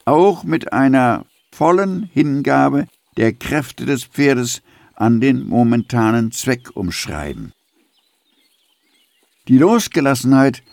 [0.06, 4.64] auch mit einer vollen Hingabe der Kräfte des Pferdes
[4.96, 7.54] an den momentanen Zweck umschreiben.
[9.48, 10.64] Die Losgelassenheit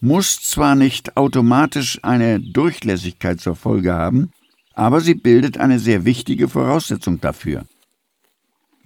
[0.00, 4.30] muss zwar nicht automatisch eine Durchlässigkeit zur Folge haben,
[4.74, 7.64] aber sie bildet eine sehr wichtige Voraussetzung dafür.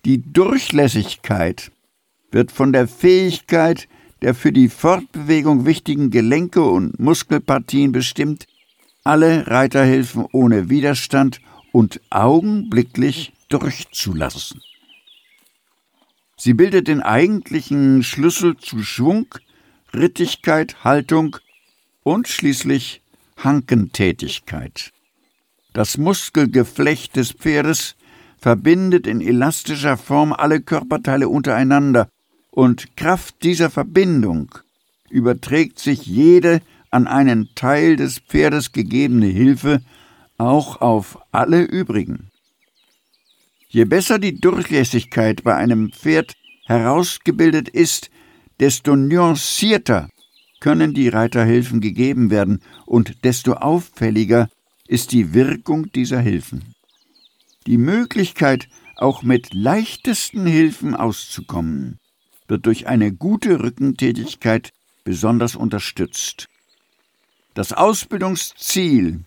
[0.05, 1.73] Die Durchlässigkeit
[2.31, 3.89] wird von der Fähigkeit
[4.23, 8.47] der für die Fortbewegung wichtigen Gelenke und Muskelpartien bestimmt,
[9.03, 11.41] alle Reiterhilfen ohne Widerstand
[11.73, 14.61] und augenblicklich durchzulassen.
[16.43, 19.27] Sie bildet den eigentlichen Schlüssel zu Schwung,
[19.93, 21.37] Rittigkeit, Haltung
[22.03, 23.03] und schließlich
[23.37, 24.91] Hankentätigkeit.
[25.75, 27.95] Das Muskelgeflecht des Pferdes
[28.39, 32.09] verbindet in elastischer Form alle Körperteile untereinander,
[32.51, 34.55] und Kraft dieser Verbindung
[35.11, 39.83] überträgt sich jede an einen Teil des Pferdes gegebene Hilfe
[40.39, 42.30] auch auf alle übrigen.
[43.73, 46.35] Je besser die Durchlässigkeit bei einem Pferd
[46.67, 48.11] herausgebildet ist,
[48.59, 50.09] desto nuancierter
[50.59, 54.51] können die Reiterhilfen gegeben werden und desto auffälliger
[54.89, 56.75] ist die Wirkung dieser Hilfen.
[57.69, 62.01] Die Möglichkeit, auch mit leichtesten Hilfen auszukommen,
[62.49, 64.73] wird durch eine gute Rückentätigkeit
[65.05, 66.49] besonders unterstützt.
[67.55, 69.21] Das Ausbildungsziel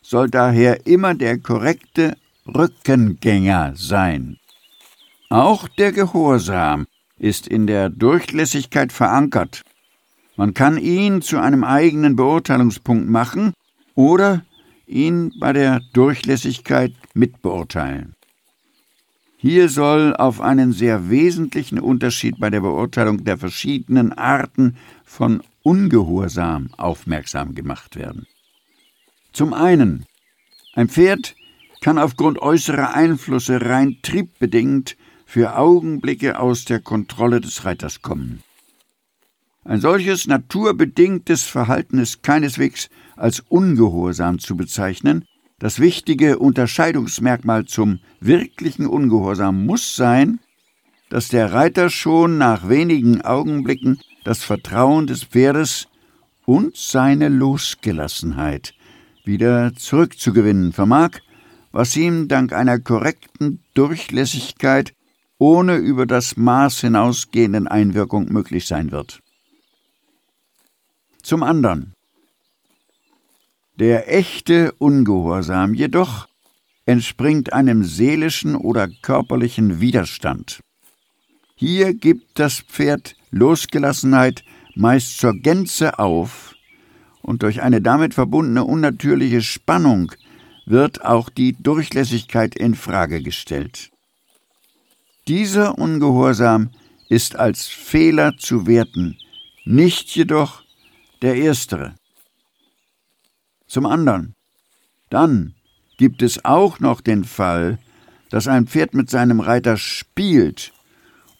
[0.00, 2.16] soll daher immer der korrekte
[2.54, 4.38] Rückengänger sein.
[5.28, 6.86] Auch der Gehorsam
[7.18, 9.62] ist in der Durchlässigkeit verankert.
[10.36, 13.52] Man kann ihn zu einem eigenen Beurteilungspunkt machen
[13.94, 14.44] oder
[14.86, 18.14] ihn bei der Durchlässigkeit mitbeurteilen.
[19.36, 26.70] Hier soll auf einen sehr wesentlichen Unterschied bei der Beurteilung der verschiedenen Arten von Ungehorsam
[26.76, 28.26] aufmerksam gemacht werden.
[29.32, 30.04] Zum einen,
[30.74, 31.34] ein Pferd
[31.80, 38.42] kann aufgrund äußerer Einflüsse rein triebbedingt für Augenblicke aus der Kontrolle des Reiters kommen.
[39.64, 45.24] Ein solches naturbedingtes Verhalten ist keineswegs als ungehorsam zu bezeichnen.
[45.58, 50.40] Das wichtige Unterscheidungsmerkmal zum wirklichen Ungehorsam muss sein,
[51.10, 55.88] dass der Reiter schon nach wenigen Augenblicken das Vertrauen des Pferdes
[56.46, 58.74] und seine Losgelassenheit
[59.24, 61.20] wieder zurückzugewinnen vermag,
[61.72, 64.94] was ihm dank einer korrekten Durchlässigkeit
[65.38, 69.20] ohne über das Maß hinausgehenden Einwirkung möglich sein wird.
[71.22, 71.94] Zum anderen.
[73.78, 76.28] Der echte Ungehorsam jedoch
[76.84, 80.60] entspringt einem seelischen oder körperlichen Widerstand.
[81.54, 86.54] Hier gibt das Pferd Losgelassenheit meist zur Gänze auf,
[87.22, 90.12] und durch eine damit verbundene unnatürliche Spannung
[90.70, 93.90] wird auch die Durchlässigkeit in Frage gestellt.
[95.26, 96.70] Dieser Ungehorsam
[97.08, 99.18] ist als Fehler zu werten,
[99.64, 100.62] nicht jedoch
[101.22, 101.94] der erstere.
[103.66, 104.34] Zum anderen,
[105.10, 105.54] dann
[105.98, 107.78] gibt es auch noch den Fall,
[108.30, 110.72] dass ein Pferd mit seinem Reiter spielt,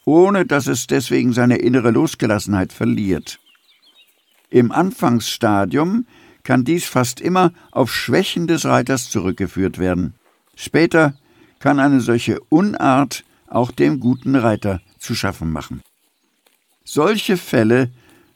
[0.04, 3.38] ohne dass es deswegen seine innere Losgelassenheit verliert.
[4.50, 6.06] Im Anfangsstadium
[6.42, 10.14] kann dies fast immer auf Schwächen des Reiters zurückgeführt werden.
[10.54, 11.14] Später
[11.58, 15.82] kann eine solche Unart auch dem guten Reiter zu schaffen machen.
[16.84, 17.90] Solche Fälle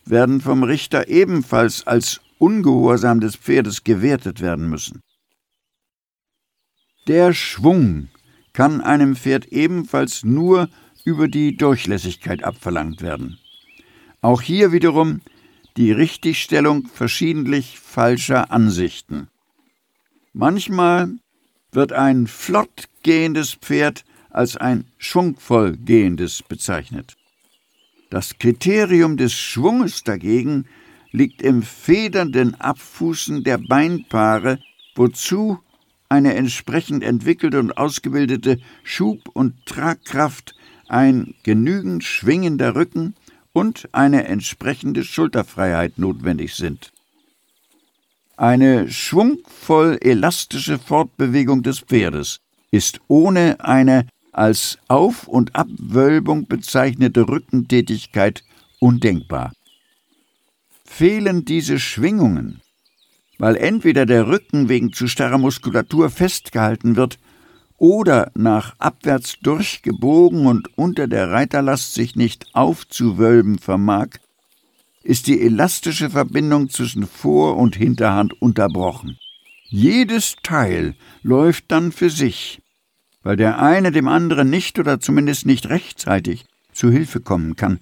[0.05, 5.01] werden vom Richter ebenfalls als Ungehorsam des Pferdes gewertet werden müssen.
[7.07, 8.09] Der Schwung
[8.53, 10.69] kann einem Pferd ebenfalls nur
[11.05, 13.39] über die Durchlässigkeit abverlangt werden.
[14.21, 15.21] Auch hier wiederum
[15.77, 19.29] die Richtigstellung verschiedentlich falscher Ansichten.
[20.33, 21.15] Manchmal
[21.73, 27.17] wird ein flott gehendes Pferd als ein schwungvoll gehendes bezeichnet.
[28.11, 30.67] Das Kriterium des Schwunges dagegen
[31.11, 34.59] liegt im federnden Abfußen der Beinpaare,
[34.95, 35.59] wozu
[36.09, 40.55] eine entsprechend entwickelte und ausgebildete Schub- und Tragkraft,
[40.89, 43.15] ein genügend schwingender Rücken
[43.55, 46.93] und eine entsprechende Schulterfreiheit notwendig sind.
[48.37, 52.41] Eine schwungvoll elastische Fortbewegung des Pferdes
[52.73, 58.43] ist ohne eine als Auf- und Abwölbung bezeichnete Rückentätigkeit
[58.81, 59.53] undenkbar.
[60.85, 62.61] Fehlen diese Schwingungen,
[63.39, 67.21] weil entweder der Rücken wegen zu starrer Muskulatur festgehalten wird
[67.79, 74.09] oder nach abwärts durchgebogen und unter der Reiterlast sich nicht aufzuwölben vermag,
[75.03, 79.19] ist die elastische Verbindung zwischen Vor- und Hinterhand unterbrochen.
[79.69, 82.63] Jedes Teil läuft dann für sich,
[83.23, 87.81] weil der eine dem anderen nicht oder zumindest nicht rechtzeitig zu Hilfe kommen kann.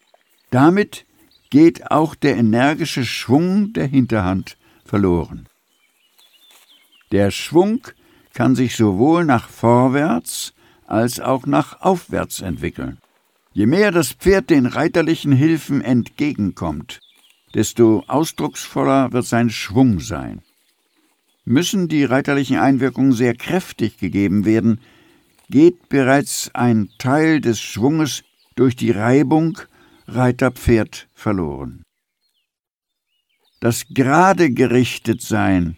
[0.51, 1.07] Damit
[1.51, 5.49] geht auch der energische Schwung der Hinterhand verloren.
[7.13, 7.87] Der Schwung
[8.33, 10.55] kann sich sowohl nach vorwärts
[10.87, 12.99] als auch nach aufwärts entwickeln.
[13.53, 17.01] Je mehr das Pferd den reiterlichen Hilfen entgegenkommt,
[17.55, 20.41] desto ausdrucksvoller wird sein Schwung sein.
[21.45, 24.81] Müssen die reiterlichen Einwirkungen sehr kräftig gegeben werden,
[25.51, 28.23] geht bereits ein Teil des Schwunges
[28.55, 29.59] durch die Reibung
[30.07, 31.83] Reiter-Pferd verloren.
[33.61, 35.77] Das gerade gerichtet sein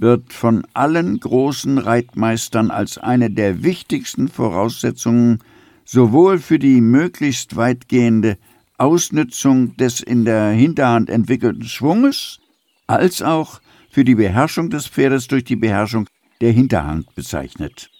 [0.00, 5.38] wird von allen großen Reitmeistern als eine der wichtigsten Voraussetzungen
[5.84, 8.38] sowohl für die möglichst weitgehende
[8.78, 12.38] Ausnützung des in der Hinterhand entwickelten Schwunges
[12.86, 13.60] als auch
[13.90, 16.08] für die Beherrschung des Pferdes durch die Beherrschung
[16.40, 17.90] der Hinterhand bezeichnet.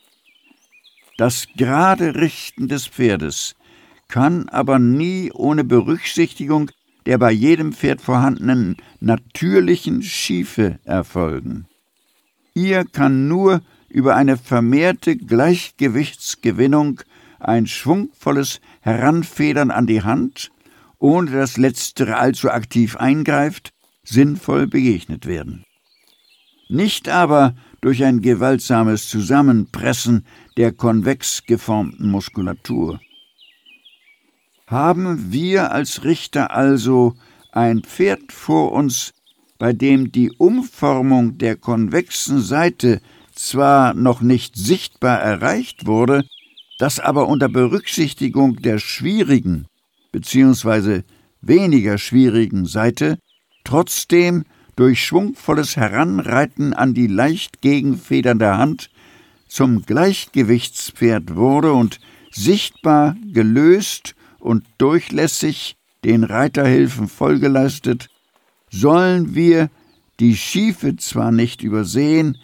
[1.19, 3.57] Das gerade Richten des Pferdes
[4.09, 6.71] kann aber nie ohne Berücksichtigung
[7.07, 11.67] der bei jedem Pferd vorhandenen natürlichen Schiefe erfolgen.
[12.55, 17.01] Ihr kann nur über eine vermehrte Gleichgewichtsgewinnung
[17.39, 20.51] ein schwungvolles Heranfedern an die Hand,
[20.99, 23.73] ohne dass letztere allzu aktiv eingreift,
[24.05, 25.65] sinnvoll begegnet werden.
[26.69, 30.25] Nicht aber durch ein gewaltsames Zusammenpressen
[30.57, 33.01] der konvex geformten Muskulatur.
[34.67, 37.15] Haben wir als Richter also
[37.51, 39.13] ein Pferd vor uns,
[39.61, 43.03] bei dem die Umformung der konvexen Seite
[43.35, 46.25] zwar noch nicht sichtbar erreicht wurde,
[46.79, 49.67] das aber unter Berücksichtigung der schwierigen
[50.13, 51.03] bzw.
[51.43, 53.19] weniger schwierigen Seite
[53.63, 54.45] trotzdem
[54.77, 58.89] durch schwungvolles Heranreiten an die leicht gegenfedernde Hand
[59.47, 68.09] zum Gleichgewichtspferd wurde und sichtbar gelöst und durchlässig den Reiterhilfen Folge leistet,
[68.71, 69.71] sollen wir
[70.21, 72.39] die Schiefe zwar nicht übersehen,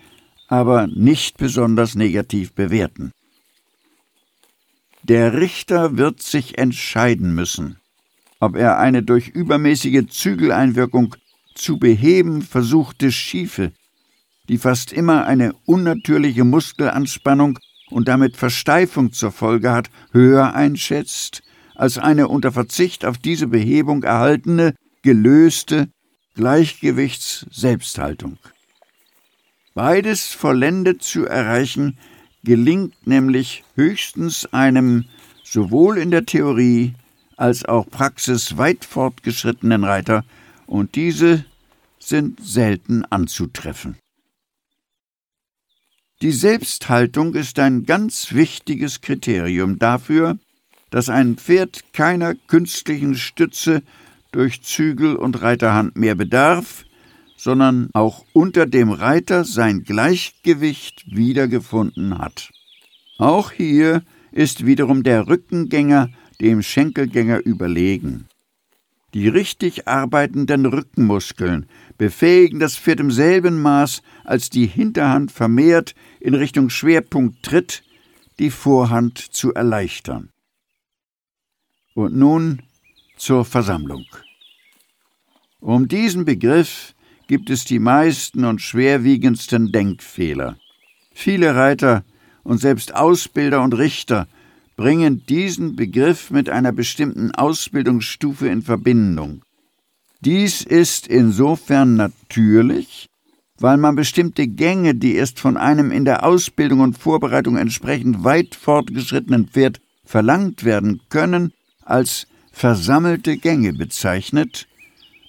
[0.49, 3.13] aber nicht besonders negativ bewerten.
[5.03, 7.77] Der Richter wird sich entscheiden müssen,
[8.41, 11.15] ob er eine durch übermäßige Zügeleinwirkung
[11.55, 13.73] zu beheben versuchte Schiefe,
[14.49, 17.59] die fast immer eine unnatürliche Muskelanspannung
[17.91, 21.43] und damit Versteifung zur Folge hat, höher einschätzt
[21.75, 25.89] als eine unter Verzicht auf diese Behebung erhaltene, gelöste
[26.37, 28.39] Gleichgewichts-Selbsthaltung.
[29.75, 31.99] Beides vollendet zu erreichen,
[32.45, 35.07] gelingt nämlich höchstens einem
[35.43, 36.95] sowohl in der Theorie
[37.37, 40.25] als auch Praxis weit fortgeschrittenen Reiter,
[40.67, 41.45] und diese
[41.99, 43.97] sind selten anzutreffen.
[46.23, 50.39] Die Selbsthaltung ist ein ganz wichtiges Kriterium dafür,
[50.91, 53.83] dass ein Pferd keiner künstlichen Stütze
[54.37, 56.85] durch Zügel und Reiterhand mehr bedarf,
[57.39, 62.51] sondern auch unter dem Reiter sein Gleichgewicht wiedergefunden hat.
[63.17, 68.27] Auch hier ist wiederum der Rückengänger dem Schenkelgänger überlegen.
[69.15, 71.65] Die richtig arbeitenden Rückenmuskeln
[71.97, 77.83] befähigen das Pferd im selben Maß, als die Hinterhand vermehrt in Richtung Schwerpunkt tritt,
[78.39, 80.29] die Vorhand zu erleichtern.
[81.95, 82.61] Und nun
[83.17, 84.05] zur Versammlung.
[85.67, 86.95] Um diesen Begriff
[87.27, 90.59] gibt es die meisten und schwerwiegendsten Denkfehler.
[91.13, 92.05] Viele Reiter
[92.45, 94.29] und selbst Ausbilder und Richter
[94.77, 99.43] bringen diesen Begriff mit einer bestimmten Ausbildungsstufe in Verbindung.
[100.21, 103.09] Dies ist insofern natürlich,
[103.59, 108.55] weil man bestimmte Gänge, die erst von einem in der Ausbildung und Vorbereitung entsprechend weit
[108.55, 111.53] fortgeschrittenen Pferd verlangt werden können,
[111.83, 114.69] als versammelte Gänge bezeichnet,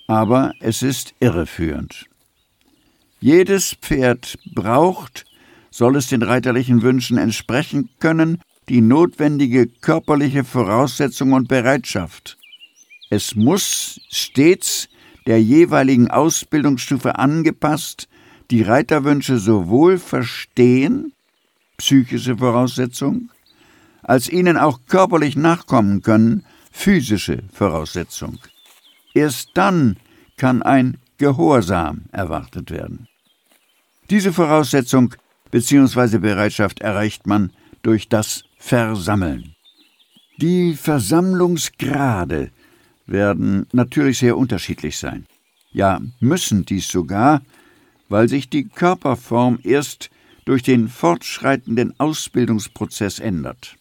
[0.08, 2.06] aber es ist irreführend.
[3.20, 5.26] Jedes Pferd braucht,
[5.70, 8.40] soll es den reiterlichen Wünschen entsprechen können,
[8.70, 12.38] die notwendige körperliche Voraussetzung und Bereitschaft.
[13.10, 14.90] Es muss stets
[15.26, 18.08] der jeweiligen Ausbildungsstufe angepasst
[18.52, 21.14] die Reiterwünsche sowohl verstehen,
[21.78, 23.30] psychische Voraussetzung,
[24.04, 28.40] als ihnen auch körperlich nachkommen können, physische Voraussetzung.
[29.18, 29.98] Erst dann
[30.38, 33.08] kann ein Gehorsam erwartet werden.
[34.12, 35.16] Diese Voraussetzung
[35.50, 36.20] bzw.
[36.20, 37.52] Bereitschaft erreicht man
[37.82, 39.56] durch das Versammeln.
[40.38, 42.52] Die Versammlungsgrade
[43.08, 45.26] werden natürlich sehr unterschiedlich sein.
[45.72, 47.42] Ja, müssen dies sogar,
[48.10, 50.12] weil sich die Körperform erst
[50.46, 53.78] durch den fortschreitenden Ausbildungsprozess ändert.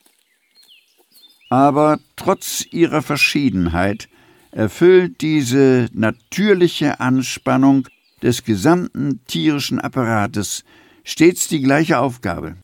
[1.51, 4.09] Aber trotz ihrer Verschiedenheit
[4.57, 7.87] erfüllt diese natürliche Anspannung
[8.23, 10.65] des gesamten tierischen Apparates
[11.05, 12.57] stets die gleiche Aufgabe.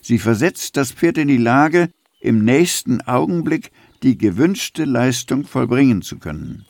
[0.00, 1.90] Sie versetzt das Pferd in die Lage,
[2.20, 3.72] im nächsten Augenblick
[4.04, 6.64] die gewünschte Leistung vollbringen zu können.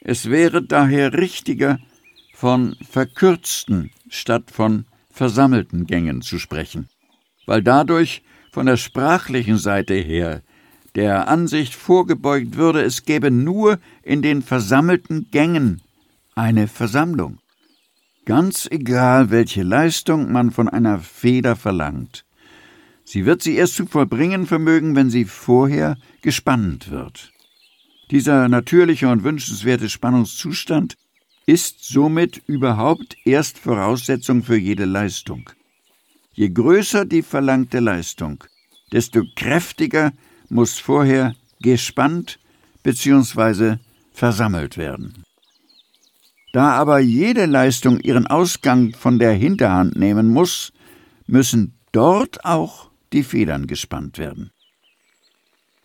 [0.00, 1.78] Es wäre daher richtiger,
[2.34, 6.88] von verkürzten statt von versammelten Gängen zu sprechen,
[7.46, 10.42] weil dadurch von der sprachlichen Seite her
[10.94, 15.80] der Ansicht vorgebeugt würde, es gäbe nur in den versammelten Gängen
[16.34, 17.38] eine Versammlung.
[18.24, 22.24] Ganz egal, welche Leistung man von einer Feder verlangt.
[23.04, 27.32] Sie wird sie erst zu vollbringen vermögen, wenn sie vorher gespannt wird.
[28.10, 30.96] Dieser natürliche und wünschenswerte Spannungszustand
[31.46, 35.50] ist somit überhaupt erst Voraussetzung für jede Leistung.
[36.34, 38.44] Je größer die verlangte Leistung,
[38.92, 40.12] desto kräftiger
[40.52, 42.38] muss vorher gespannt
[42.82, 43.76] bzw.
[44.12, 45.24] versammelt werden.
[46.52, 50.72] Da aber jede Leistung ihren Ausgang von der Hinterhand nehmen muss,
[51.26, 54.50] müssen dort auch die Federn gespannt werden.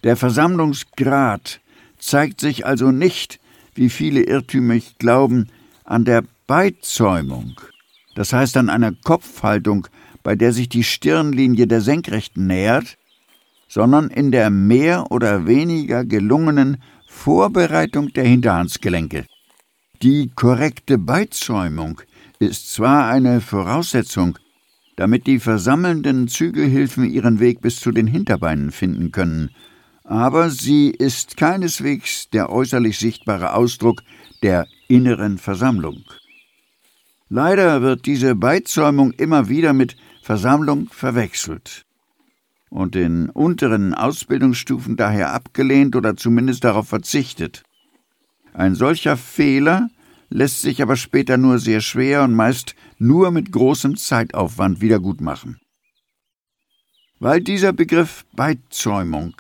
[0.03, 1.61] Der Versammlungsgrad
[1.97, 3.39] zeigt sich also nicht,
[3.75, 5.49] wie viele irrtümlich glauben,
[5.85, 7.61] an der Beizäumung,
[8.15, 9.87] das heißt an einer Kopfhaltung,
[10.23, 12.96] bei der sich die Stirnlinie der Senkrechten nähert,
[13.77, 19.27] sondern in der mehr oder weniger gelungenen Vorbereitung der Hinterhandsgelenke.
[20.01, 22.01] Die korrekte Beizäumung
[22.39, 24.39] ist zwar eine Voraussetzung,
[24.95, 29.51] damit die versammelnden Zügelhilfen ihren Weg bis zu den Hinterbeinen finden können,
[30.03, 34.01] aber sie ist keineswegs der äußerlich sichtbare Ausdruck
[34.41, 36.01] der inneren Versammlung.
[37.29, 41.86] Leider wird diese Beizäumung immer wieder mit Versammlung verwechselt
[42.69, 47.63] und in unteren Ausbildungsstufen daher abgelehnt oder zumindest darauf verzichtet.
[48.53, 49.89] Ein solcher Fehler
[50.29, 55.59] lässt sich aber später nur sehr schwer und meist nur mit großem Zeitaufwand wiedergutmachen.
[57.19, 59.35] Weil dieser Begriff Beizäumung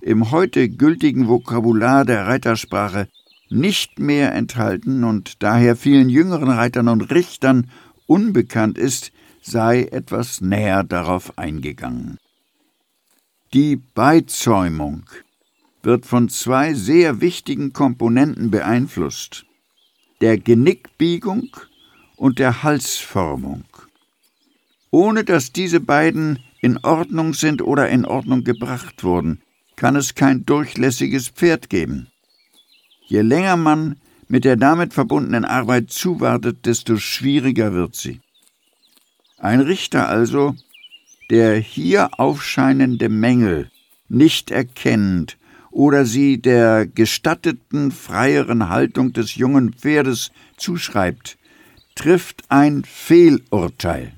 [0.00, 3.08] im heute gültigen Vokabular der Reitersprache
[3.50, 7.70] nicht mehr enthalten und daher vielen jüngeren Reitern und Richtern
[8.06, 9.12] unbekannt ist,
[9.42, 12.18] sei etwas näher darauf eingegangen.
[13.52, 15.02] Die Beizäumung
[15.82, 19.44] wird von zwei sehr wichtigen Komponenten beeinflusst,
[20.20, 21.48] der Genickbiegung
[22.14, 23.64] und der Halsformung.
[24.92, 29.42] Ohne dass diese beiden in Ordnung sind oder in Ordnung gebracht wurden,
[29.74, 32.06] kann es kein durchlässiges Pferd geben.
[33.08, 33.96] Je länger man
[34.28, 38.20] mit der damit verbundenen Arbeit zuwartet, desto schwieriger wird sie.
[39.38, 40.54] Ein Richter also,
[41.30, 43.70] der hier aufscheinende Mängel
[44.08, 45.38] nicht erkennt
[45.70, 51.38] oder sie der gestatteten freieren Haltung des jungen Pferdes zuschreibt,
[51.94, 54.12] trifft ein Fehlurteil.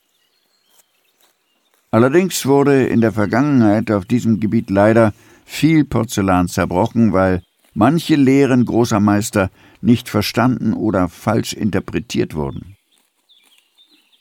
[1.90, 5.12] Allerdings wurde in der Vergangenheit auf diesem Gebiet leider
[5.44, 7.42] viel Porzellan zerbrochen, weil
[7.74, 9.50] manche Lehren großer Meister
[9.82, 12.76] nicht verstanden oder falsch interpretiert wurden.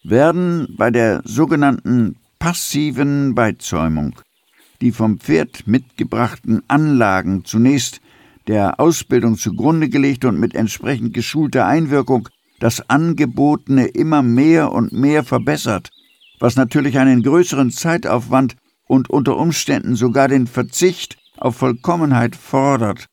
[0.04, 4.16] Werden bei der sogenannten passiven Beizäumung
[4.82, 8.02] die vom Pferd mitgebrachten Anlagen zunächst
[8.48, 12.30] der Ausbildung zugrunde gelegt und mit entsprechend geschulter Einwirkung
[12.60, 15.92] das Angebotene immer mehr und mehr verbessert,
[16.40, 18.56] was natürlich einen größeren Zeitaufwand
[18.88, 23.06] und unter Umständen sogar den Verzicht auf Vollkommenheit fordert,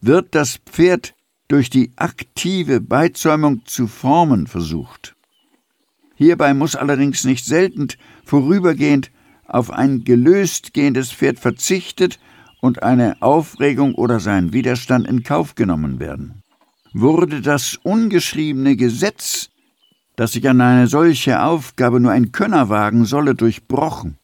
[0.00, 1.12] wird das Pferd
[1.46, 5.14] durch die aktive Beizäumung zu formen versucht.
[6.22, 7.88] Hierbei muss allerdings nicht selten
[8.24, 9.10] vorübergehend
[9.48, 12.20] auf ein gelöst gehendes Pferd verzichtet
[12.60, 16.44] und eine Aufregung oder sein Widerstand in Kauf genommen werden.
[16.92, 19.50] Wurde das ungeschriebene Gesetz,
[20.14, 24.16] dass sich an eine solche Aufgabe nur ein Könner wagen solle, durchbrochen,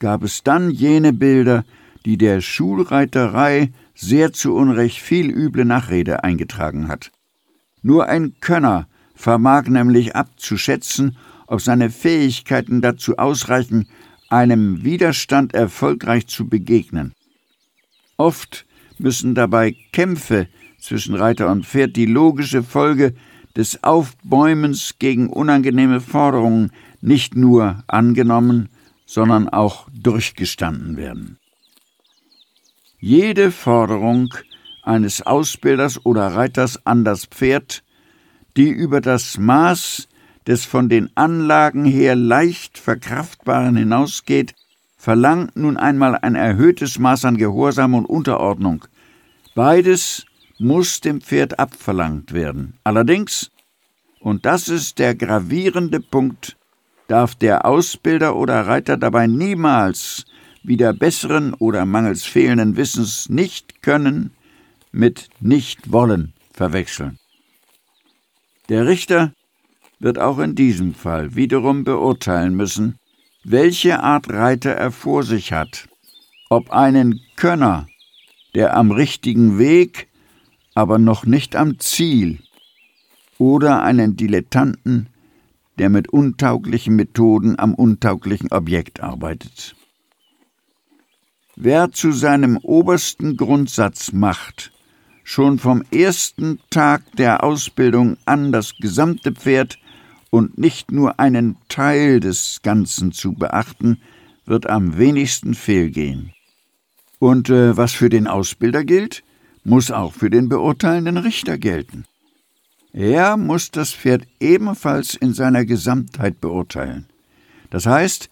[0.00, 1.64] gab es dann jene Bilder,
[2.04, 7.12] die der Schulreiterei sehr zu Unrecht viel üble Nachrede eingetragen hat.
[7.82, 11.16] Nur ein Könner vermag nämlich abzuschätzen,
[11.46, 13.88] ob seine Fähigkeiten dazu ausreichen,
[14.28, 17.12] einem Widerstand erfolgreich zu begegnen.
[18.16, 18.66] Oft
[18.98, 23.14] müssen dabei Kämpfe zwischen Reiter und Pferd die logische Folge
[23.56, 28.68] des Aufbäumens gegen unangenehme Forderungen nicht nur angenommen,
[29.06, 31.38] sondern auch durchgestanden werden.
[32.98, 34.34] Jede Forderung
[34.82, 37.82] eines Ausbilders oder Reiters an das Pferd,
[38.56, 40.05] die über das Maß
[40.46, 44.54] des von den Anlagen her leicht verkraftbaren hinausgeht,
[44.96, 48.84] verlangt nun einmal ein erhöhtes Maß an Gehorsam und Unterordnung.
[49.54, 50.26] Beides
[50.58, 52.74] muss dem Pferd abverlangt werden.
[52.84, 53.50] Allerdings,
[54.20, 56.56] und das ist der gravierende Punkt,
[57.08, 60.24] darf der Ausbilder oder Reiter dabei niemals
[60.62, 64.32] wieder besseren oder mangels fehlenden Wissens nicht können
[64.90, 67.18] mit nicht wollen verwechseln.
[68.68, 69.32] Der Richter
[69.98, 72.98] wird auch in diesem Fall wiederum beurteilen müssen,
[73.44, 75.88] welche Art Reiter er vor sich hat,
[76.50, 77.86] ob einen Könner,
[78.54, 80.08] der am richtigen Weg,
[80.74, 82.40] aber noch nicht am Ziel,
[83.38, 85.08] oder einen Dilettanten,
[85.78, 89.76] der mit untauglichen Methoden am untauglichen Objekt arbeitet.
[91.54, 94.72] Wer zu seinem obersten Grundsatz macht,
[95.24, 99.78] schon vom ersten Tag der Ausbildung an das gesamte Pferd
[100.30, 104.00] und nicht nur einen Teil des Ganzen zu beachten,
[104.44, 106.32] wird am wenigsten fehlgehen.
[107.18, 109.22] Und äh, was für den Ausbilder gilt,
[109.64, 112.04] muss auch für den beurteilenden Richter gelten.
[112.92, 117.06] Er muss das Pferd ebenfalls in seiner Gesamtheit beurteilen.
[117.70, 118.30] Das heißt,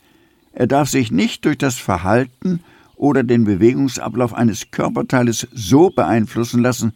[0.53, 2.61] er darf sich nicht durch das Verhalten
[2.95, 6.93] oder den Bewegungsablauf eines Körperteiles so beeinflussen lassen,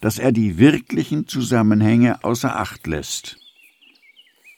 [0.00, 3.38] dass er die wirklichen Zusammenhänge außer Acht lässt.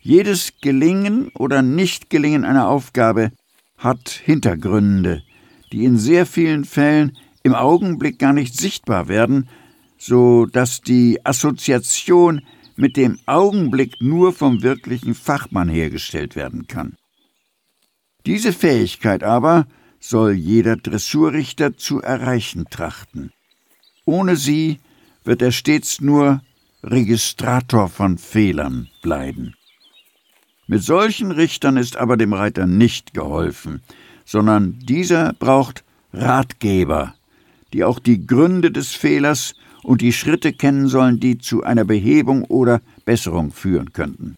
[0.09, 3.31] Jedes Gelingen oder Nichtgelingen einer Aufgabe
[3.77, 5.23] hat Hintergründe,
[5.71, 9.51] die in sehr vielen Fällen im Augenblick gar nicht sichtbar werden,
[9.99, 12.41] so dass die Assoziation
[12.75, 16.97] mit dem Augenblick nur vom wirklichen Fachmann hergestellt werden kann.
[18.25, 19.67] Diese Fähigkeit aber
[20.01, 23.31] soll jeder Dressurrichter zu erreichen trachten.
[24.07, 24.81] Ohne sie
[25.23, 26.41] wird er stets nur
[26.83, 29.53] Registrator von Fehlern bleiben.
[30.71, 33.81] Mit solchen Richtern ist aber dem Reiter nicht geholfen,
[34.27, 37.14] sondern dieser braucht Ratgeber,
[37.73, 42.45] die auch die Gründe des Fehlers und die Schritte kennen sollen, die zu einer Behebung
[42.45, 44.37] oder Besserung führen könnten.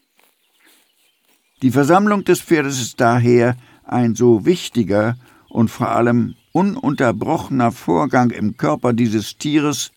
[1.62, 5.16] Die Versammlung des Pferdes ist daher ein so wichtiger
[5.48, 9.90] und vor allem ununterbrochener Vorgang im Körper dieses Tieres,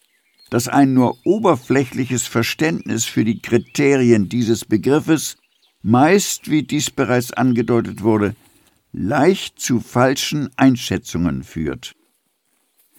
[0.49, 5.37] dass ein nur oberflächliches Verständnis für die Kriterien dieses Begriffes
[5.83, 8.35] meist, wie dies bereits angedeutet wurde,
[8.93, 11.93] leicht zu falschen Einschätzungen führt.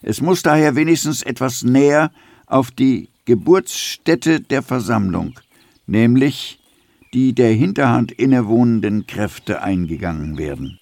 [0.03, 2.13] Es muss daher wenigstens etwas näher
[2.47, 5.41] auf die Geburtsstätte der Versammlung,
[5.87, 6.61] nämlich
[7.15, 10.79] die der Hinterhand innewohnenden Kräfte eingegangen werden.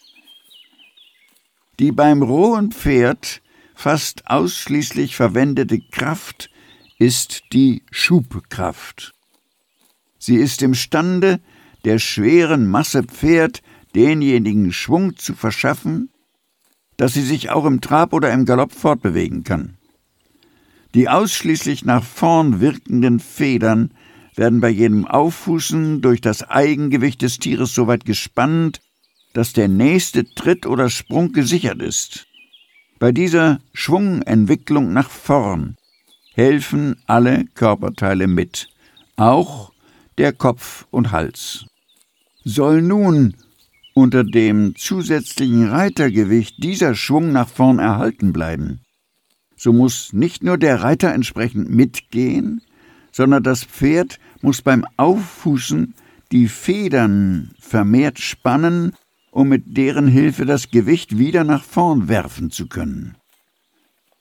[1.78, 3.42] Die beim rohen Pferd
[3.74, 6.50] fast ausschließlich verwendete Kraft
[6.98, 9.12] ist die Schubkraft.
[10.18, 11.40] Sie ist imstande,
[11.84, 13.62] der schweren Masse Pferd
[13.94, 16.10] denjenigen Schwung zu verschaffen,
[16.96, 19.76] dass sie sich auch im Trab oder im Galopp fortbewegen kann.
[20.94, 23.92] Die ausschließlich nach vorn wirkenden Federn
[24.36, 28.80] werden bei jedem Auffußen durch das Eigengewicht des Tieres so weit gespannt,
[29.32, 32.26] dass der nächste Tritt oder Sprung gesichert ist.
[32.98, 35.76] Bei dieser Schwungentwicklung nach vorn
[36.34, 38.68] helfen alle Körperteile mit,
[39.16, 39.72] auch
[40.18, 41.66] der Kopf und Hals.
[42.44, 43.34] Soll nun
[43.94, 48.80] unter dem zusätzlichen Reitergewicht dieser Schwung nach vorn erhalten bleiben,
[49.56, 52.62] so muss nicht nur der Reiter entsprechend mitgehen,
[53.12, 55.94] sondern das Pferd muss beim Auffußen
[56.32, 58.94] die Federn vermehrt spannen
[59.32, 63.16] um mit deren Hilfe das Gewicht wieder nach vorn werfen zu können.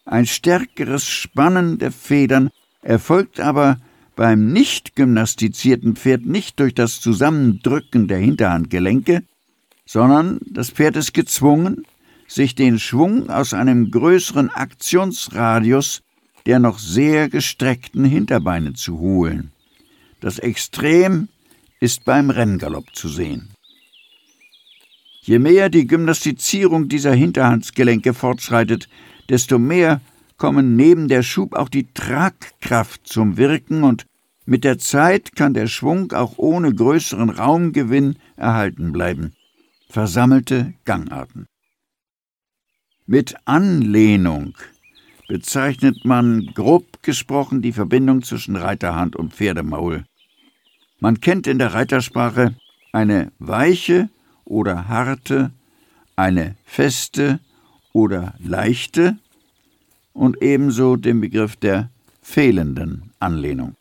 [0.05, 2.49] Ein stärkeres Spannen der Federn
[2.81, 3.77] erfolgt aber
[4.21, 9.23] beim nicht gymnastizierten Pferd nicht durch das Zusammendrücken der Hinterhandgelenke,
[9.87, 11.87] sondern das Pferd ist gezwungen,
[12.27, 16.03] sich den Schwung aus einem größeren Aktionsradius
[16.45, 19.53] der noch sehr gestreckten Hinterbeine zu holen.
[20.19, 21.27] Das Extrem
[21.79, 23.49] ist beim Renngalopp zu sehen.
[25.21, 28.87] Je mehr die Gymnastizierung dieser Hinterhandsgelenke fortschreitet,
[29.29, 29.99] desto mehr
[30.37, 34.05] kommen neben der Schub auch die Tragkraft zum Wirken und
[34.51, 39.31] mit der Zeit kann der Schwung auch ohne größeren Raumgewinn erhalten bleiben.
[39.87, 41.45] Versammelte Gangarten.
[43.05, 44.57] Mit Anlehnung
[45.29, 50.03] bezeichnet man grob gesprochen die Verbindung zwischen Reiterhand und Pferdemaul.
[50.99, 52.53] Man kennt in der Reitersprache
[52.91, 54.09] eine weiche
[54.43, 55.51] oder harte,
[56.17, 57.39] eine feste
[57.93, 59.17] oder leichte
[60.11, 61.89] und ebenso den Begriff der
[62.21, 63.77] fehlenden Anlehnung.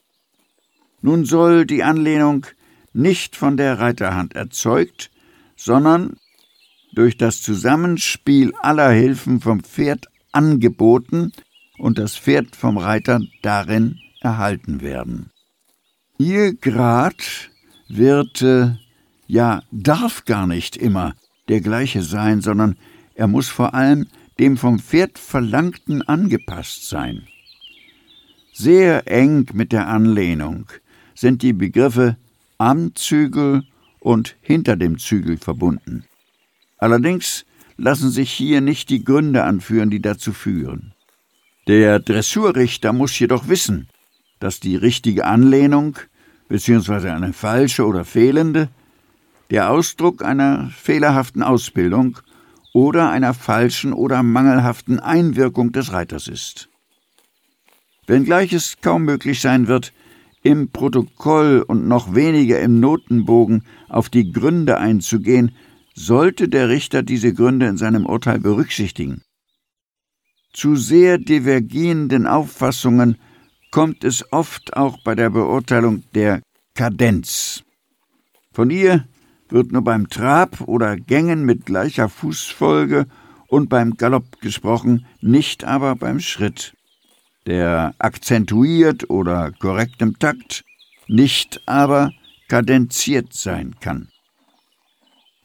[1.01, 2.45] Nun soll die Anlehnung
[2.93, 5.09] nicht von der Reiterhand erzeugt,
[5.55, 6.17] sondern
[6.93, 11.31] durch das Zusammenspiel aller Hilfen vom Pferd angeboten
[11.77, 15.31] und das Pferd vom Reiter darin erhalten werden.
[16.17, 17.49] Ihr Grad
[17.87, 18.75] wird äh,
[19.27, 21.15] ja darf gar nicht immer
[21.49, 22.77] der gleiche sein, sondern
[23.15, 24.07] er muss vor allem
[24.39, 27.27] dem vom Pferd Verlangten angepasst sein.
[28.53, 30.67] Sehr eng mit der Anlehnung
[31.21, 32.17] sind die Begriffe
[32.57, 33.63] am Zügel
[33.99, 36.03] und hinter dem Zügel verbunden.
[36.79, 37.45] Allerdings
[37.77, 40.93] lassen sich hier nicht die Gründe anführen, die dazu führen.
[41.67, 43.87] Der Dressurrichter muss jedoch wissen,
[44.39, 45.95] dass die richtige Anlehnung
[46.47, 48.69] beziehungsweise eine falsche oder fehlende,
[49.51, 52.17] der Ausdruck einer fehlerhaften Ausbildung
[52.73, 56.67] oder einer falschen oder mangelhaften Einwirkung des Reiters ist.
[58.07, 59.93] Wenngleich es kaum möglich sein wird,
[60.43, 65.51] im Protokoll und noch weniger im Notenbogen auf die Gründe einzugehen,
[65.93, 69.21] sollte der Richter diese Gründe in seinem Urteil berücksichtigen.
[70.53, 73.17] Zu sehr divergierenden Auffassungen
[73.71, 76.41] kommt es oft auch bei der Beurteilung der
[76.75, 77.63] Kadenz.
[78.51, 79.07] Von ihr
[79.49, 83.05] wird nur beim Trab oder Gängen mit gleicher Fußfolge
[83.47, 86.73] und beim Galopp gesprochen, nicht aber beim Schritt,
[87.45, 90.63] der akzentuiert oder korrektem Takt,
[91.07, 92.11] nicht aber
[92.47, 94.09] kadenziert sein kann.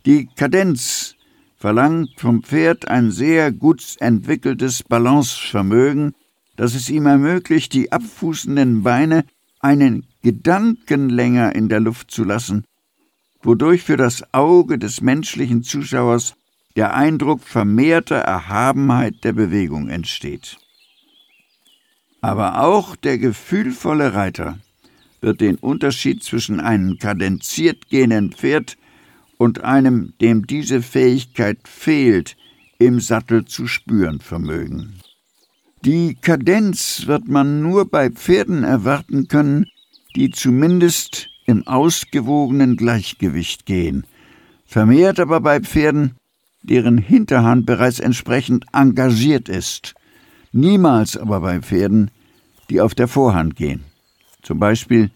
[0.05, 1.17] Die Kadenz
[1.57, 6.15] verlangt vom Pferd ein sehr gut entwickeltes Balancevermögen,
[6.57, 9.25] das es ihm ermöglicht, die abfußenden Beine
[9.61, 12.65] einen Gedanken länger in der Luft zu lassen,
[13.43, 16.35] wodurch für das Auge des menschlichen Zuschauers
[16.77, 20.59] der Eindruck vermehrter Erhabenheit der Bewegung entsteht.
[22.27, 24.59] Aber auch der gefühlvolle Reiter
[25.21, 28.77] wird den Unterschied zwischen einem kadenziert gehenden Pferd
[29.39, 32.37] und einem, dem diese Fähigkeit fehlt,
[32.81, 34.95] im Sattel zu spüren vermögen.
[35.85, 39.67] Die Kadenz wird man nur bei Pferden erwarten können,
[40.17, 44.05] die zumindest im ausgewogenen Gleichgewicht gehen,
[44.65, 46.17] vermehrt aber bei Pferden,
[46.65, 49.95] deren Hinterhand bereits entsprechend engagiert ist,
[50.51, 52.11] niemals aber bei Pferden,
[52.71, 53.85] die auf der Vorhand gehen.
[54.43, 55.11] Zum Beispiel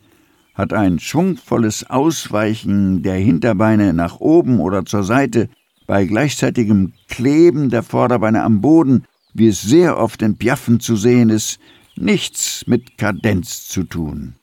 [0.55, 5.49] hat ein schwungvolles Ausweichen der Hinterbeine nach oben oder zur Seite
[5.87, 11.31] bei gleichzeitigem Kleben der Vorderbeine am Boden, wie es sehr oft in Piaffen zu sehen
[11.31, 11.59] ist,
[11.97, 14.35] nichts mit Kadenz zu tun.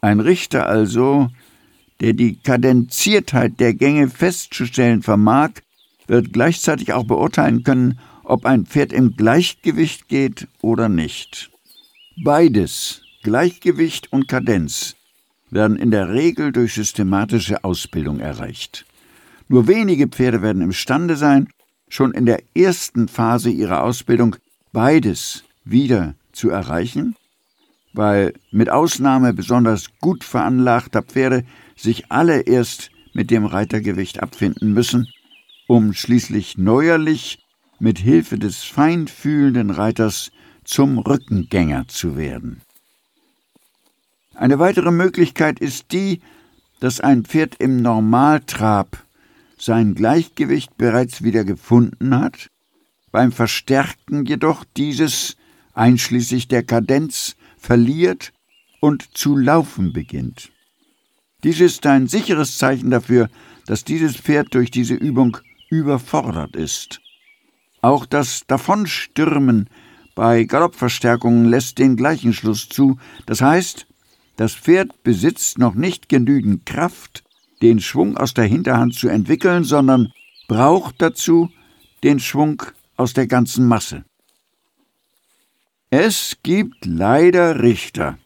[0.00, 1.28] Ein Richter also,
[2.00, 5.50] der die Kadenziertheit der Gänge festzustellen vermag,
[6.08, 11.51] wird gleichzeitig auch beurteilen können, ob ein Pferd im Gleichgewicht geht oder nicht.
[12.16, 14.96] Beides Gleichgewicht und Kadenz
[15.50, 18.84] werden in der Regel durch systematische Ausbildung erreicht.
[19.48, 21.48] Nur wenige Pferde werden imstande sein,
[21.88, 24.36] schon in der ersten Phase ihrer Ausbildung
[24.72, 27.16] beides wieder zu erreichen,
[27.94, 31.44] weil mit Ausnahme besonders gut veranlagter Pferde
[31.76, 35.08] sich alle erst mit dem Reitergewicht abfinden müssen,
[35.66, 37.38] um schließlich neuerlich
[37.78, 40.30] mit Hilfe des feinfühlenden Reiters
[40.64, 42.62] zum Rückengänger zu werden.
[44.34, 46.20] Eine weitere Möglichkeit ist die,
[46.80, 49.04] dass ein Pferd im Normaltrab
[49.58, 52.50] sein Gleichgewicht bereits wieder gefunden hat,
[53.12, 55.36] beim Verstärken jedoch dieses
[55.74, 58.32] einschließlich der Kadenz verliert
[58.80, 60.50] und zu laufen beginnt.
[61.44, 63.28] Dies ist ein sicheres Zeichen dafür,
[63.66, 65.38] dass dieses Pferd durch diese Übung
[65.70, 67.00] überfordert ist.
[67.80, 69.68] Auch das Davonstürmen
[70.14, 73.86] bei Galoppverstärkungen lässt den gleichen Schluss zu, das heißt,
[74.36, 77.24] das Pferd besitzt noch nicht genügend Kraft,
[77.60, 80.12] den Schwung aus der Hinterhand zu entwickeln, sondern
[80.48, 81.50] braucht dazu
[82.02, 82.62] den Schwung
[82.96, 84.04] aus der ganzen Masse.
[85.90, 88.18] Es gibt leider Richter,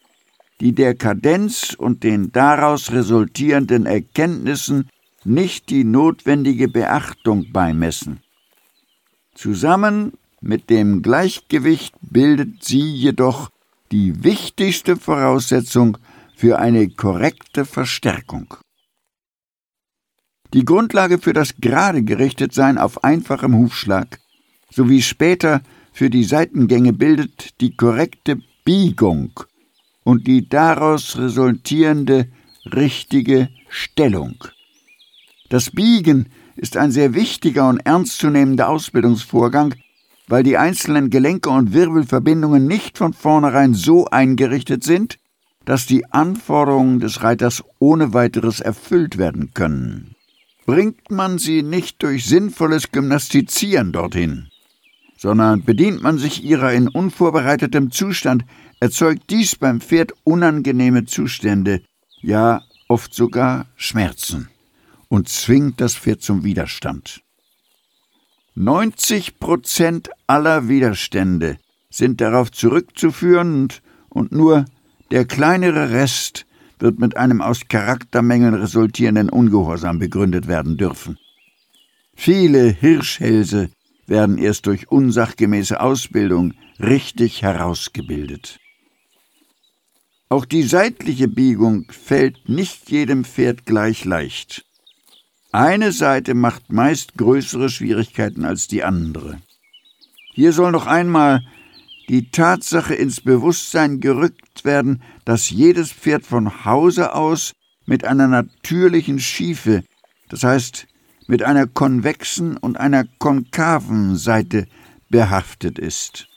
[0.61, 4.89] die der Kadenz und den daraus resultierenden Erkenntnissen
[5.25, 8.21] nicht die notwendige Beachtung beimessen.
[9.35, 10.13] Zusammen
[10.47, 13.51] mit dem Gleichgewicht bildet sie jedoch
[13.93, 15.99] die wichtigste Voraussetzung
[16.37, 18.55] für eine korrekte Verstärkung.
[20.55, 24.21] Die Grundlage für das gerade Gerichtetsein auf einfachem Hufschlag
[24.71, 29.33] sowie später für die Seitengänge bildet die korrekte Biegung
[30.05, 32.29] und die daraus resultierende
[32.67, 34.37] richtige Stellung.
[35.49, 39.75] Das Biegen ist ein sehr wichtiger und ernstzunehmender Ausbildungsvorgang,
[40.29, 45.19] weil die einzelnen Gelenke und Wirbelverbindungen nicht von vornherein so eingerichtet sind,
[45.65, 50.15] dass die Anforderungen des Reiters ohne weiteres erfüllt werden können.
[50.65, 54.49] Bringt man sie nicht durch sinnvolles Gymnastizieren dorthin,
[55.17, 58.45] sondern bedient man sich ihrer in unvorbereitetem Zustand,
[58.81, 61.83] erzeugt dies beim Pferd unangenehme Zustände,
[62.21, 64.49] ja oft sogar Schmerzen
[65.09, 67.23] und zwingt das Pferd zum Widerstand.
[68.59, 71.59] 90 Prozent aller Widerstände
[71.91, 73.69] sind darauf zurückzuführen
[74.09, 74.65] und, nur
[75.11, 76.47] der kleinere Rest
[76.79, 81.19] wird mit einem aus Charaktermängeln resultierenden Ungehorsam begründet werden dürfen.
[82.15, 83.69] Viele Hirschhälse
[84.07, 88.59] werden erst durch unsachgemäße Ausbildung richtig herausgebildet.
[90.31, 94.66] Auch die seitliche Biegung fällt nicht jedem Pferd gleich leicht.
[95.53, 99.41] Eine Seite macht meist größere Schwierigkeiten als die andere.
[100.33, 101.43] Hier soll noch einmal
[102.09, 107.53] die Tatsache ins Bewusstsein gerückt werden, dass jedes Pferd von Hause aus
[107.87, 109.83] mit einer natürlichen Schiefe,
[110.29, 110.87] das heißt
[111.27, 114.67] mit einer konvexen und einer konkaven Seite
[115.09, 116.29] behaftet ist.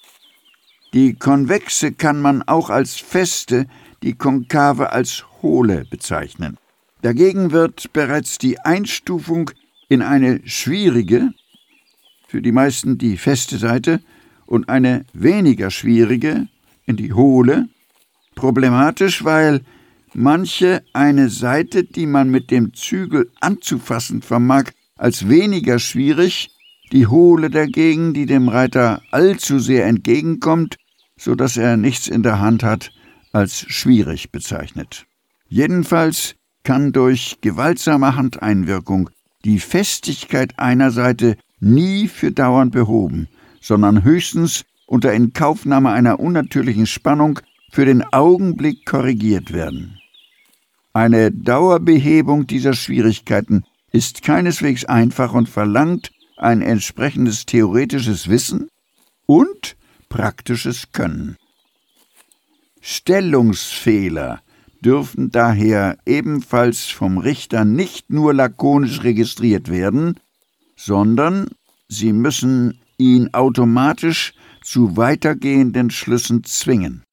[0.94, 3.68] Die konvexe kann man auch als feste,
[4.02, 6.58] die konkave als hohle bezeichnen.
[7.02, 9.52] Dagegen wird bereits die Einstufung
[9.88, 11.32] in eine schwierige,
[12.28, 14.02] für die meisten die feste Seite,
[14.46, 16.48] und eine weniger schwierige,
[16.86, 17.70] in die hohle,
[18.36, 19.62] problematisch, weil
[20.14, 26.50] manche eine Seite, die man mit dem Zügel anzufassen vermag, als weniger schwierig,
[26.92, 30.78] die hohle dagegen, die dem Reiter allzu sehr entgegenkommt,
[31.16, 32.92] so dass er nichts in der Hand hat,
[33.32, 35.06] als schwierig bezeichnet.
[35.48, 36.36] Jedenfalls
[36.70, 39.10] kann durch gewaltsame Handeinwirkung
[39.44, 43.28] die Festigkeit einer Seite nie für dauernd behoben,
[43.60, 47.40] sondern höchstens unter Inkaufnahme einer unnatürlichen Spannung
[47.72, 49.98] für den Augenblick korrigiert werden.
[50.94, 58.70] Eine Dauerbehebung dieser Schwierigkeiten ist keineswegs einfach und verlangt ein entsprechendes theoretisches Wissen
[59.26, 59.76] und
[60.08, 61.36] praktisches Können.
[62.80, 64.44] Stellungsfehler
[64.82, 70.20] dürfen daher ebenfalls vom Richter nicht nur lakonisch registriert werden,
[70.76, 71.50] sondern
[71.88, 77.04] sie müssen ihn automatisch zu weitergehenden Schlüssen zwingen.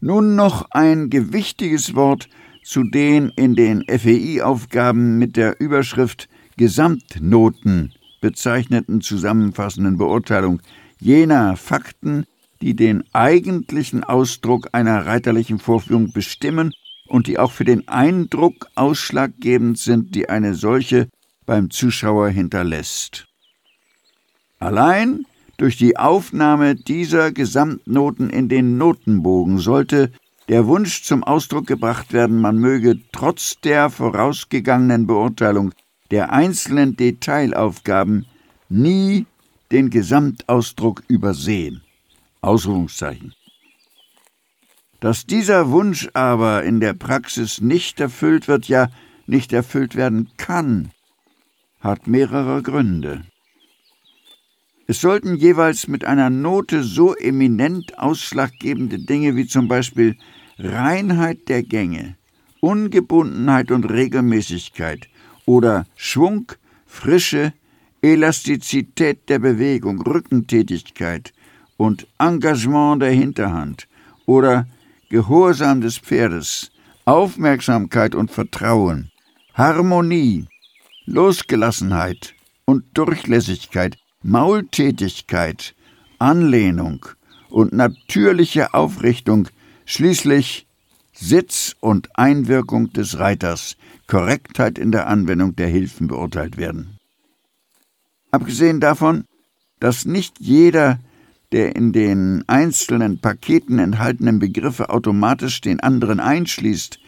[0.00, 2.28] Nun noch ein gewichtiges Wort
[2.64, 10.60] zu den in den FEI-Aufgaben mit der Überschrift Gesamtnoten bezeichneten zusammenfassenden Beurteilung
[11.00, 12.24] jener Fakten,
[12.60, 16.72] die den eigentlichen Ausdruck einer reiterlichen Vorführung bestimmen
[17.08, 21.08] und die auch für den Eindruck ausschlaggebend sind, die eine solche
[21.46, 23.26] beim Zuschauer hinterlässt.
[24.58, 25.24] Allein
[25.56, 30.12] durch die Aufnahme dieser Gesamtnoten in den Notenbogen sollte
[30.48, 35.72] der Wunsch zum Ausdruck gebracht werden, man möge trotz der vorausgegangenen Beurteilung
[36.10, 38.26] der einzelnen Detailaufgaben
[38.68, 39.26] nie
[39.70, 41.82] den Gesamtausdruck übersehen.
[42.40, 43.34] Ausrufungszeichen.
[45.00, 48.88] Dass dieser Wunsch aber in der Praxis nicht erfüllt wird, ja
[49.26, 50.90] nicht erfüllt werden kann,
[51.80, 53.22] hat mehrere Gründe.
[54.88, 60.16] Es sollten jeweils mit einer Note so eminent ausschlaggebende Dinge wie zum Beispiel
[60.58, 62.16] Reinheit der Gänge,
[62.60, 65.08] Ungebundenheit und Regelmäßigkeit
[65.44, 66.50] oder Schwung,
[66.86, 67.52] Frische,
[68.00, 71.32] Elastizität der Bewegung, Rückentätigkeit
[71.76, 73.86] und Engagement der Hinterhand
[74.26, 74.66] oder
[75.08, 76.70] Gehorsam des Pferdes,
[77.04, 79.10] Aufmerksamkeit und Vertrauen,
[79.54, 80.46] Harmonie,
[81.06, 82.34] Losgelassenheit
[82.66, 85.74] und Durchlässigkeit Maultätigkeit,
[86.18, 87.06] Anlehnung
[87.50, 89.48] und natürliche Aufrichtung,
[89.86, 90.66] schließlich
[91.12, 96.98] Sitz und Einwirkung des Reiters, Korrektheit in der Anwendung der Hilfen beurteilt werden.
[98.30, 99.24] Abgesehen davon,
[99.80, 100.98] dass nicht jeder
[101.52, 106.98] der in den einzelnen Paketen enthaltenen Begriffe automatisch den anderen einschließt,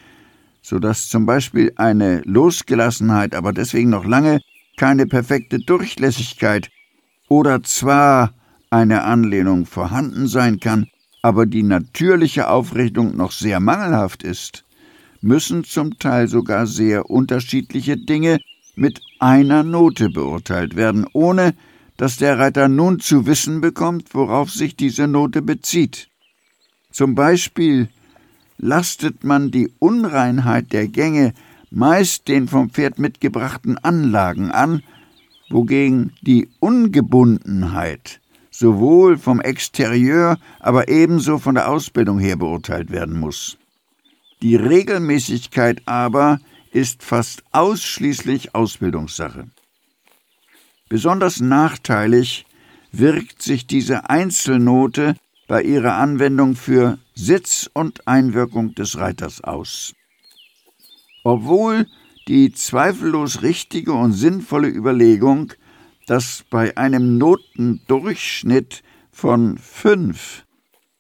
[0.62, 4.40] so dass zum Beispiel eine Losgelassenheit, aber deswegen noch lange
[4.76, 6.70] keine perfekte Durchlässigkeit
[7.28, 8.34] oder zwar
[8.70, 10.86] eine Anlehnung vorhanden sein kann,
[11.22, 14.64] aber die natürliche Aufrichtung noch sehr mangelhaft ist,
[15.20, 18.38] müssen zum Teil sogar sehr unterschiedliche Dinge
[18.74, 21.54] mit einer Note beurteilt werden, ohne
[22.00, 26.08] dass der Reiter nun zu wissen bekommt, worauf sich diese Note bezieht.
[26.90, 27.90] Zum Beispiel
[28.56, 31.34] lastet man die Unreinheit der Gänge
[31.70, 34.82] meist den vom Pferd mitgebrachten Anlagen an,
[35.50, 43.58] wogegen die Ungebundenheit sowohl vom Exterieur, aber ebenso von der Ausbildung her beurteilt werden muss.
[44.40, 46.40] Die Regelmäßigkeit aber
[46.72, 49.48] ist fast ausschließlich Ausbildungssache.
[50.90, 52.46] Besonders nachteilig
[52.90, 55.14] wirkt sich diese Einzelnote
[55.46, 59.94] bei ihrer Anwendung für Sitz und Einwirkung des Reiters aus.
[61.22, 61.86] Obwohl
[62.26, 65.52] die zweifellos richtige und sinnvolle Überlegung,
[66.08, 68.82] dass bei einem Notendurchschnitt
[69.12, 70.44] von fünf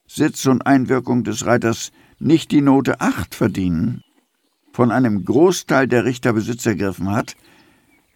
[0.06, 4.02] Sitz und Einwirkung des Reiters nicht die Note acht verdienen,
[4.72, 7.34] von einem Großteil der Richter Besitz ergriffen hat,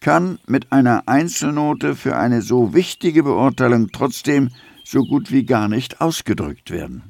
[0.04, 4.50] kann mit einer Einzelnote für eine so wichtige Beurteilung trotzdem
[4.84, 7.04] so gut wie gar nicht ausgedrückt werden.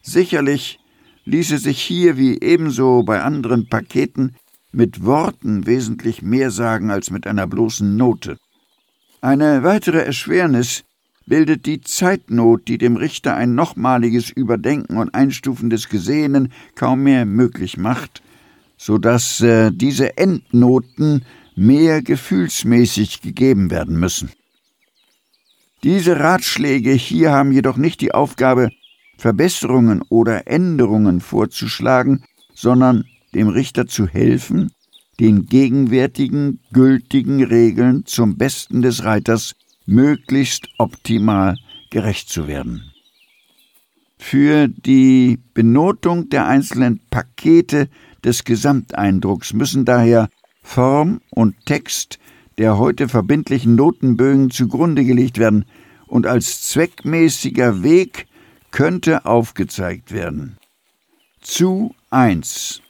[0.00, 0.78] Sicherlich
[1.26, 4.34] ließe sich hier wie ebenso bei anderen Paketen
[4.72, 8.38] mit Worten wesentlich mehr sagen als mit einer bloßen Note.
[9.20, 10.84] Eine weitere Erschwernis
[11.26, 17.26] bildet die Zeitnot, die dem Richter ein nochmaliges Überdenken und Einstufen des Gesehenen kaum mehr
[17.26, 18.22] möglich macht,
[18.78, 24.30] so dass äh, diese Endnoten mehr gefühlsmäßig gegeben werden müssen.
[25.82, 28.70] Diese Ratschläge hier haben jedoch nicht die Aufgabe,
[29.18, 32.24] Verbesserungen oder Änderungen vorzuschlagen,
[32.54, 34.72] sondern dem Richter zu helfen,
[35.20, 39.54] den gegenwärtigen gültigen Regeln zum Besten des Reiters
[39.86, 41.56] möglichst optimal
[41.90, 42.90] gerecht zu werden.
[44.18, 47.88] Für die Benotung der einzelnen Pakete
[48.24, 50.28] des Gesamteindrucks müssen daher
[50.64, 52.18] Form und Text
[52.58, 55.64] der heute verbindlichen Notenbögen zugrunde gelegt werden
[56.06, 58.26] und als zweckmäßiger Weg
[58.70, 60.56] könnte aufgezeigt werden.
[61.40, 62.80] Zu 1.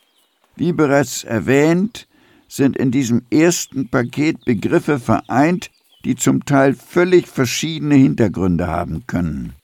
[0.57, 2.07] Wie bereits erwähnt,
[2.49, 5.71] sind in diesem ersten Paket Begriffe vereint,
[6.05, 9.55] die zum Teil völlig verschiedene Hintergründe haben können.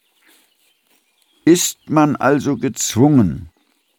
[1.45, 3.51] Ist man also gezwungen,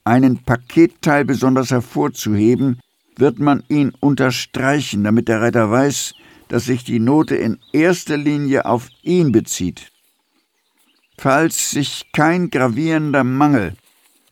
[0.03, 2.79] einen Paketteil besonders hervorzuheben,
[3.17, 6.13] wird man ihn unterstreichen, damit der Reiter weiß,
[6.47, 9.91] dass sich die Note in erster Linie auf ihn bezieht.
[11.17, 13.75] Falls sich kein gravierender Mangel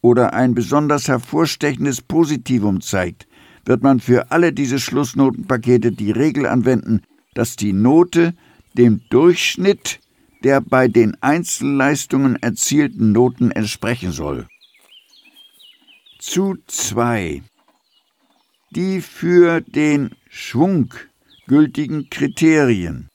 [0.02, 3.28] oder ein besonders hervorstechendes Positivum zeigt,
[3.66, 7.02] wird man für alle diese Schlussnotenpakete die Regel anwenden,
[7.36, 8.34] dass die Note
[8.74, 10.00] dem Durchschnitt
[10.44, 14.48] der bei den Einzelleistungen erzielten Noten entsprechen soll.
[16.18, 17.42] Zu zwei.
[18.72, 20.94] Die für den Schwung
[21.48, 23.10] gültigen Kriterien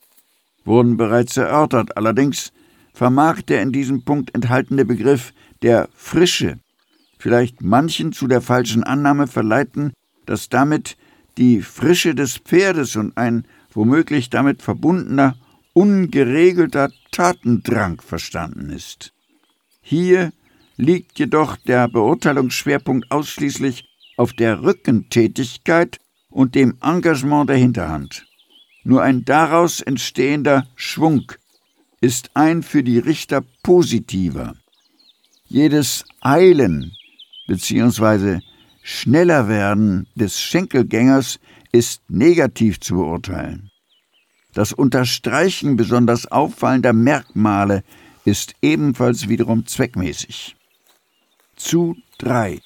[0.64, 2.52] wurden bereits erörtert, allerdings
[2.92, 5.32] vermag der in diesem Punkt enthaltene Begriff
[5.62, 6.58] der Frische
[7.24, 9.94] vielleicht manchen zu der falschen Annahme verleiten,
[10.26, 10.98] dass damit
[11.38, 15.34] die Frische des Pferdes und ein womöglich damit verbundener
[15.72, 19.14] ungeregelter Tatendrang verstanden ist.
[19.80, 20.32] Hier
[20.76, 25.98] liegt jedoch der Beurteilungsschwerpunkt ausschließlich auf der Rückentätigkeit
[26.30, 28.26] und dem Engagement der Hinterhand.
[28.82, 31.32] Nur ein daraus entstehender Schwung
[32.00, 34.54] ist ein für die Richter positiver.
[35.46, 36.92] Jedes Eilen
[37.46, 38.40] bzw.
[38.82, 41.40] schneller werden des Schenkelgängers
[41.72, 43.70] ist negativ zu beurteilen.
[44.52, 47.82] Das Unterstreichen besonders auffallender Merkmale
[48.24, 50.56] ist ebenfalls wiederum zweckmäßig.
[51.56, 52.60] Zu drei.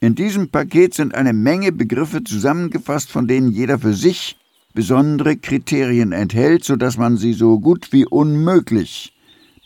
[0.00, 4.36] In diesem Paket sind eine Menge Begriffe zusammengefasst, von denen jeder für sich
[4.72, 9.12] besondere Kriterien enthält, so dass man sie so gut wie unmöglich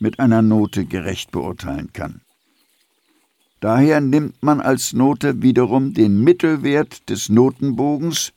[0.01, 2.23] mit einer Note gerecht beurteilen kann.
[3.61, 8.33] Daher nimmt man als Note wiederum den Mittelwert des Notenbogens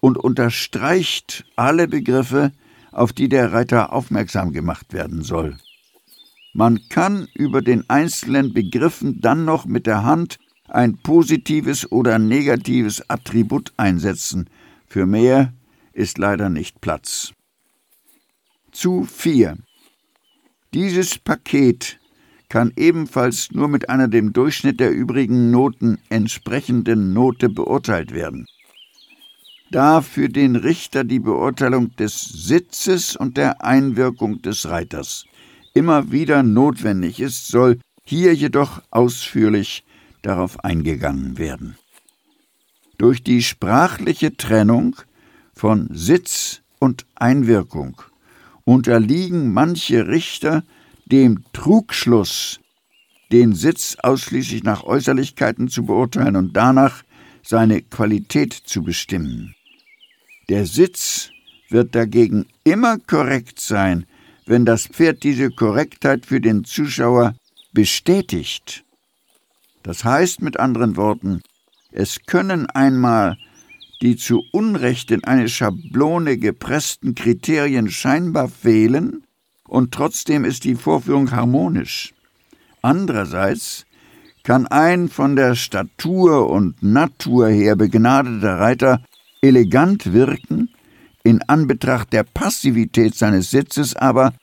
[0.00, 2.52] und unterstreicht alle Begriffe,
[2.92, 5.56] auf die der Reiter aufmerksam gemacht werden soll.
[6.52, 10.38] Man kann über den einzelnen Begriffen dann noch mit der Hand
[10.70, 14.48] ein positives oder negatives Attribut einsetzen.
[14.86, 15.52] Für mehr
[15.92, 17.32] ist leider nicht Platz.
[18.72, 19.58] Zu 4.
[20.72, 21.98] Dieses Paket
[22.48, 28.46] kann ebenfalls nur mit einer dem Durchschnitt der übrigen Noten entsprechenden Note beurteilt werden.
[29.70, 35.26] Da für den Richter die Beurteilung des Sitzes und der Einwirkung des Reiters
[35.74, 39.84] immer wieder notwendig ist, soll hier jedoch ausführlich
[40.22, 41.76] darauf eingegangen werden.
[42.98, 44.96] Durch die sprachliche Trennung
[45.54, 48.02] von Sitz und Einwirkung
[48.64, 50.62] unterliegen manche Richter
[51.06, 52.60] dem Trugschluss,
[53.32, 57.02] den Sitz ausschließlich nach Äußerlichkeiten zu beurteilen und danach
[57.42, 59.54] seine Qualität zu bestimmen.
[60.48, 61.30] Der Sitz
[61.68, 64.06] wird dagegen immer korrekt sein,
[64.46, 67.34] wenn das Pferd diese Korrektheit für den Zuschauer
[67.72, 68.84] bestätigt.
[69.90, 71.42] Das heißt mit anderen Worten,
[71.90, 73.36] es können einmal
[74.00, 79.24] die zu Unrecht in eine Schablone gepressten Kriterien scheinbar fehlen,
[79.66, 82.14] und trotzdem ist die Vorführung harmonisch.
[82.82, 83.84] Andererseits
[84.44, 89.02] kann ein von der Statur und Natur her begnadeter Reiter
[89.42, 90.68] elegant wirken,
[91.24, 94.34] in Anbetracht der Passivität seines Sitzes aber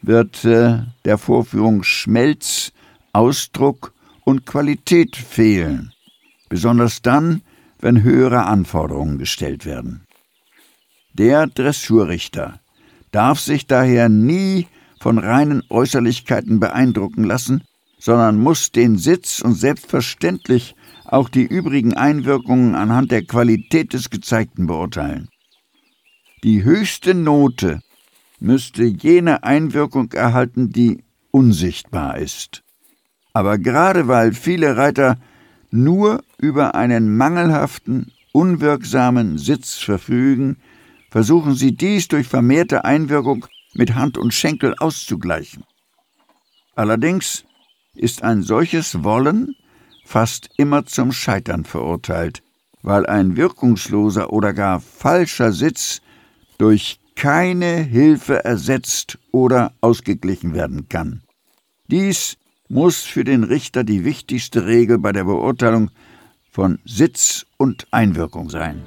[0.00, 2.70] wird äh, der Vorführung Schmelz,
[3.12, 3.92] Ausdruck
[4.24, 5.92] und Qualität fehlen,
[6.48, 7.42] besonders dann,
[7.78, 10.06] wenn höhere Anforderungen gestellt werden.
[11.14, 12.60] Der Dressurrichter
[13.10, 14.66] darf sich daher nie
[15.00, 17.64] von reinen Äußerlichkeiten beeindrucken lassen,
[17.98, 24.66] sondern muss den Sitz und selbstverständlich auch die übrigen Einwirkungen anhand der Qualität des Gezeigten
[24.66, 25.28] beurteilen.
[26.42, 27.80] Die höchste Note
[28.40, 32.61] müsste jene Einwirkung erhalten, die unsichtbar ist.
[33.32, 35.18] Aber gerade weil viele Reiter
[35.70, 40.58] nur über einen mangelhaften, unwirksamen Sitz verfügen,
[41.10, 45.64] versuchen sie dies durch vermehrte Einwirkung mit Hand und Schenkel auszugleichen.
[46.74, 47.44] Allerdings
[47.94, 49.54] ist ein solches Wollen
[50.04, 52.42] fast immer zum Scheitern verurteilt,
[52.82, 56.00] weil ein wirkungsloser oder gar falscher Sitz
[56.58, 61.22] durch keine Hilfe ersetzt oder ausgeglichen werden kann.
[61.88, 62.36] Dies
[62.72, 65.90] muss für den Richter die wichtigste Regel bei der Beurteilung
[66.50, 68.82] von Sitz und Einwirkung sein.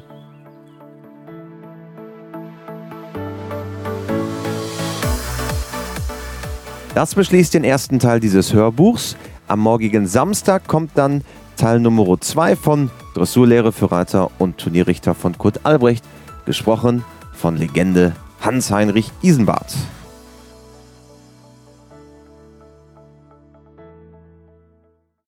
[6.95, 9.15] Das beschließt den ersten Teil dieses Hörbuchs.
[9.47, 11.21] Am morgigen Samstag kommt dann
[11.55, 16.03] Teil Nummer 2 von Dressurlehre für Reiter und Turnierrichter von Kurt Albrecht,
[16.45, 19.75] gesprochen von Legende Hans-Heinrich Isenbart.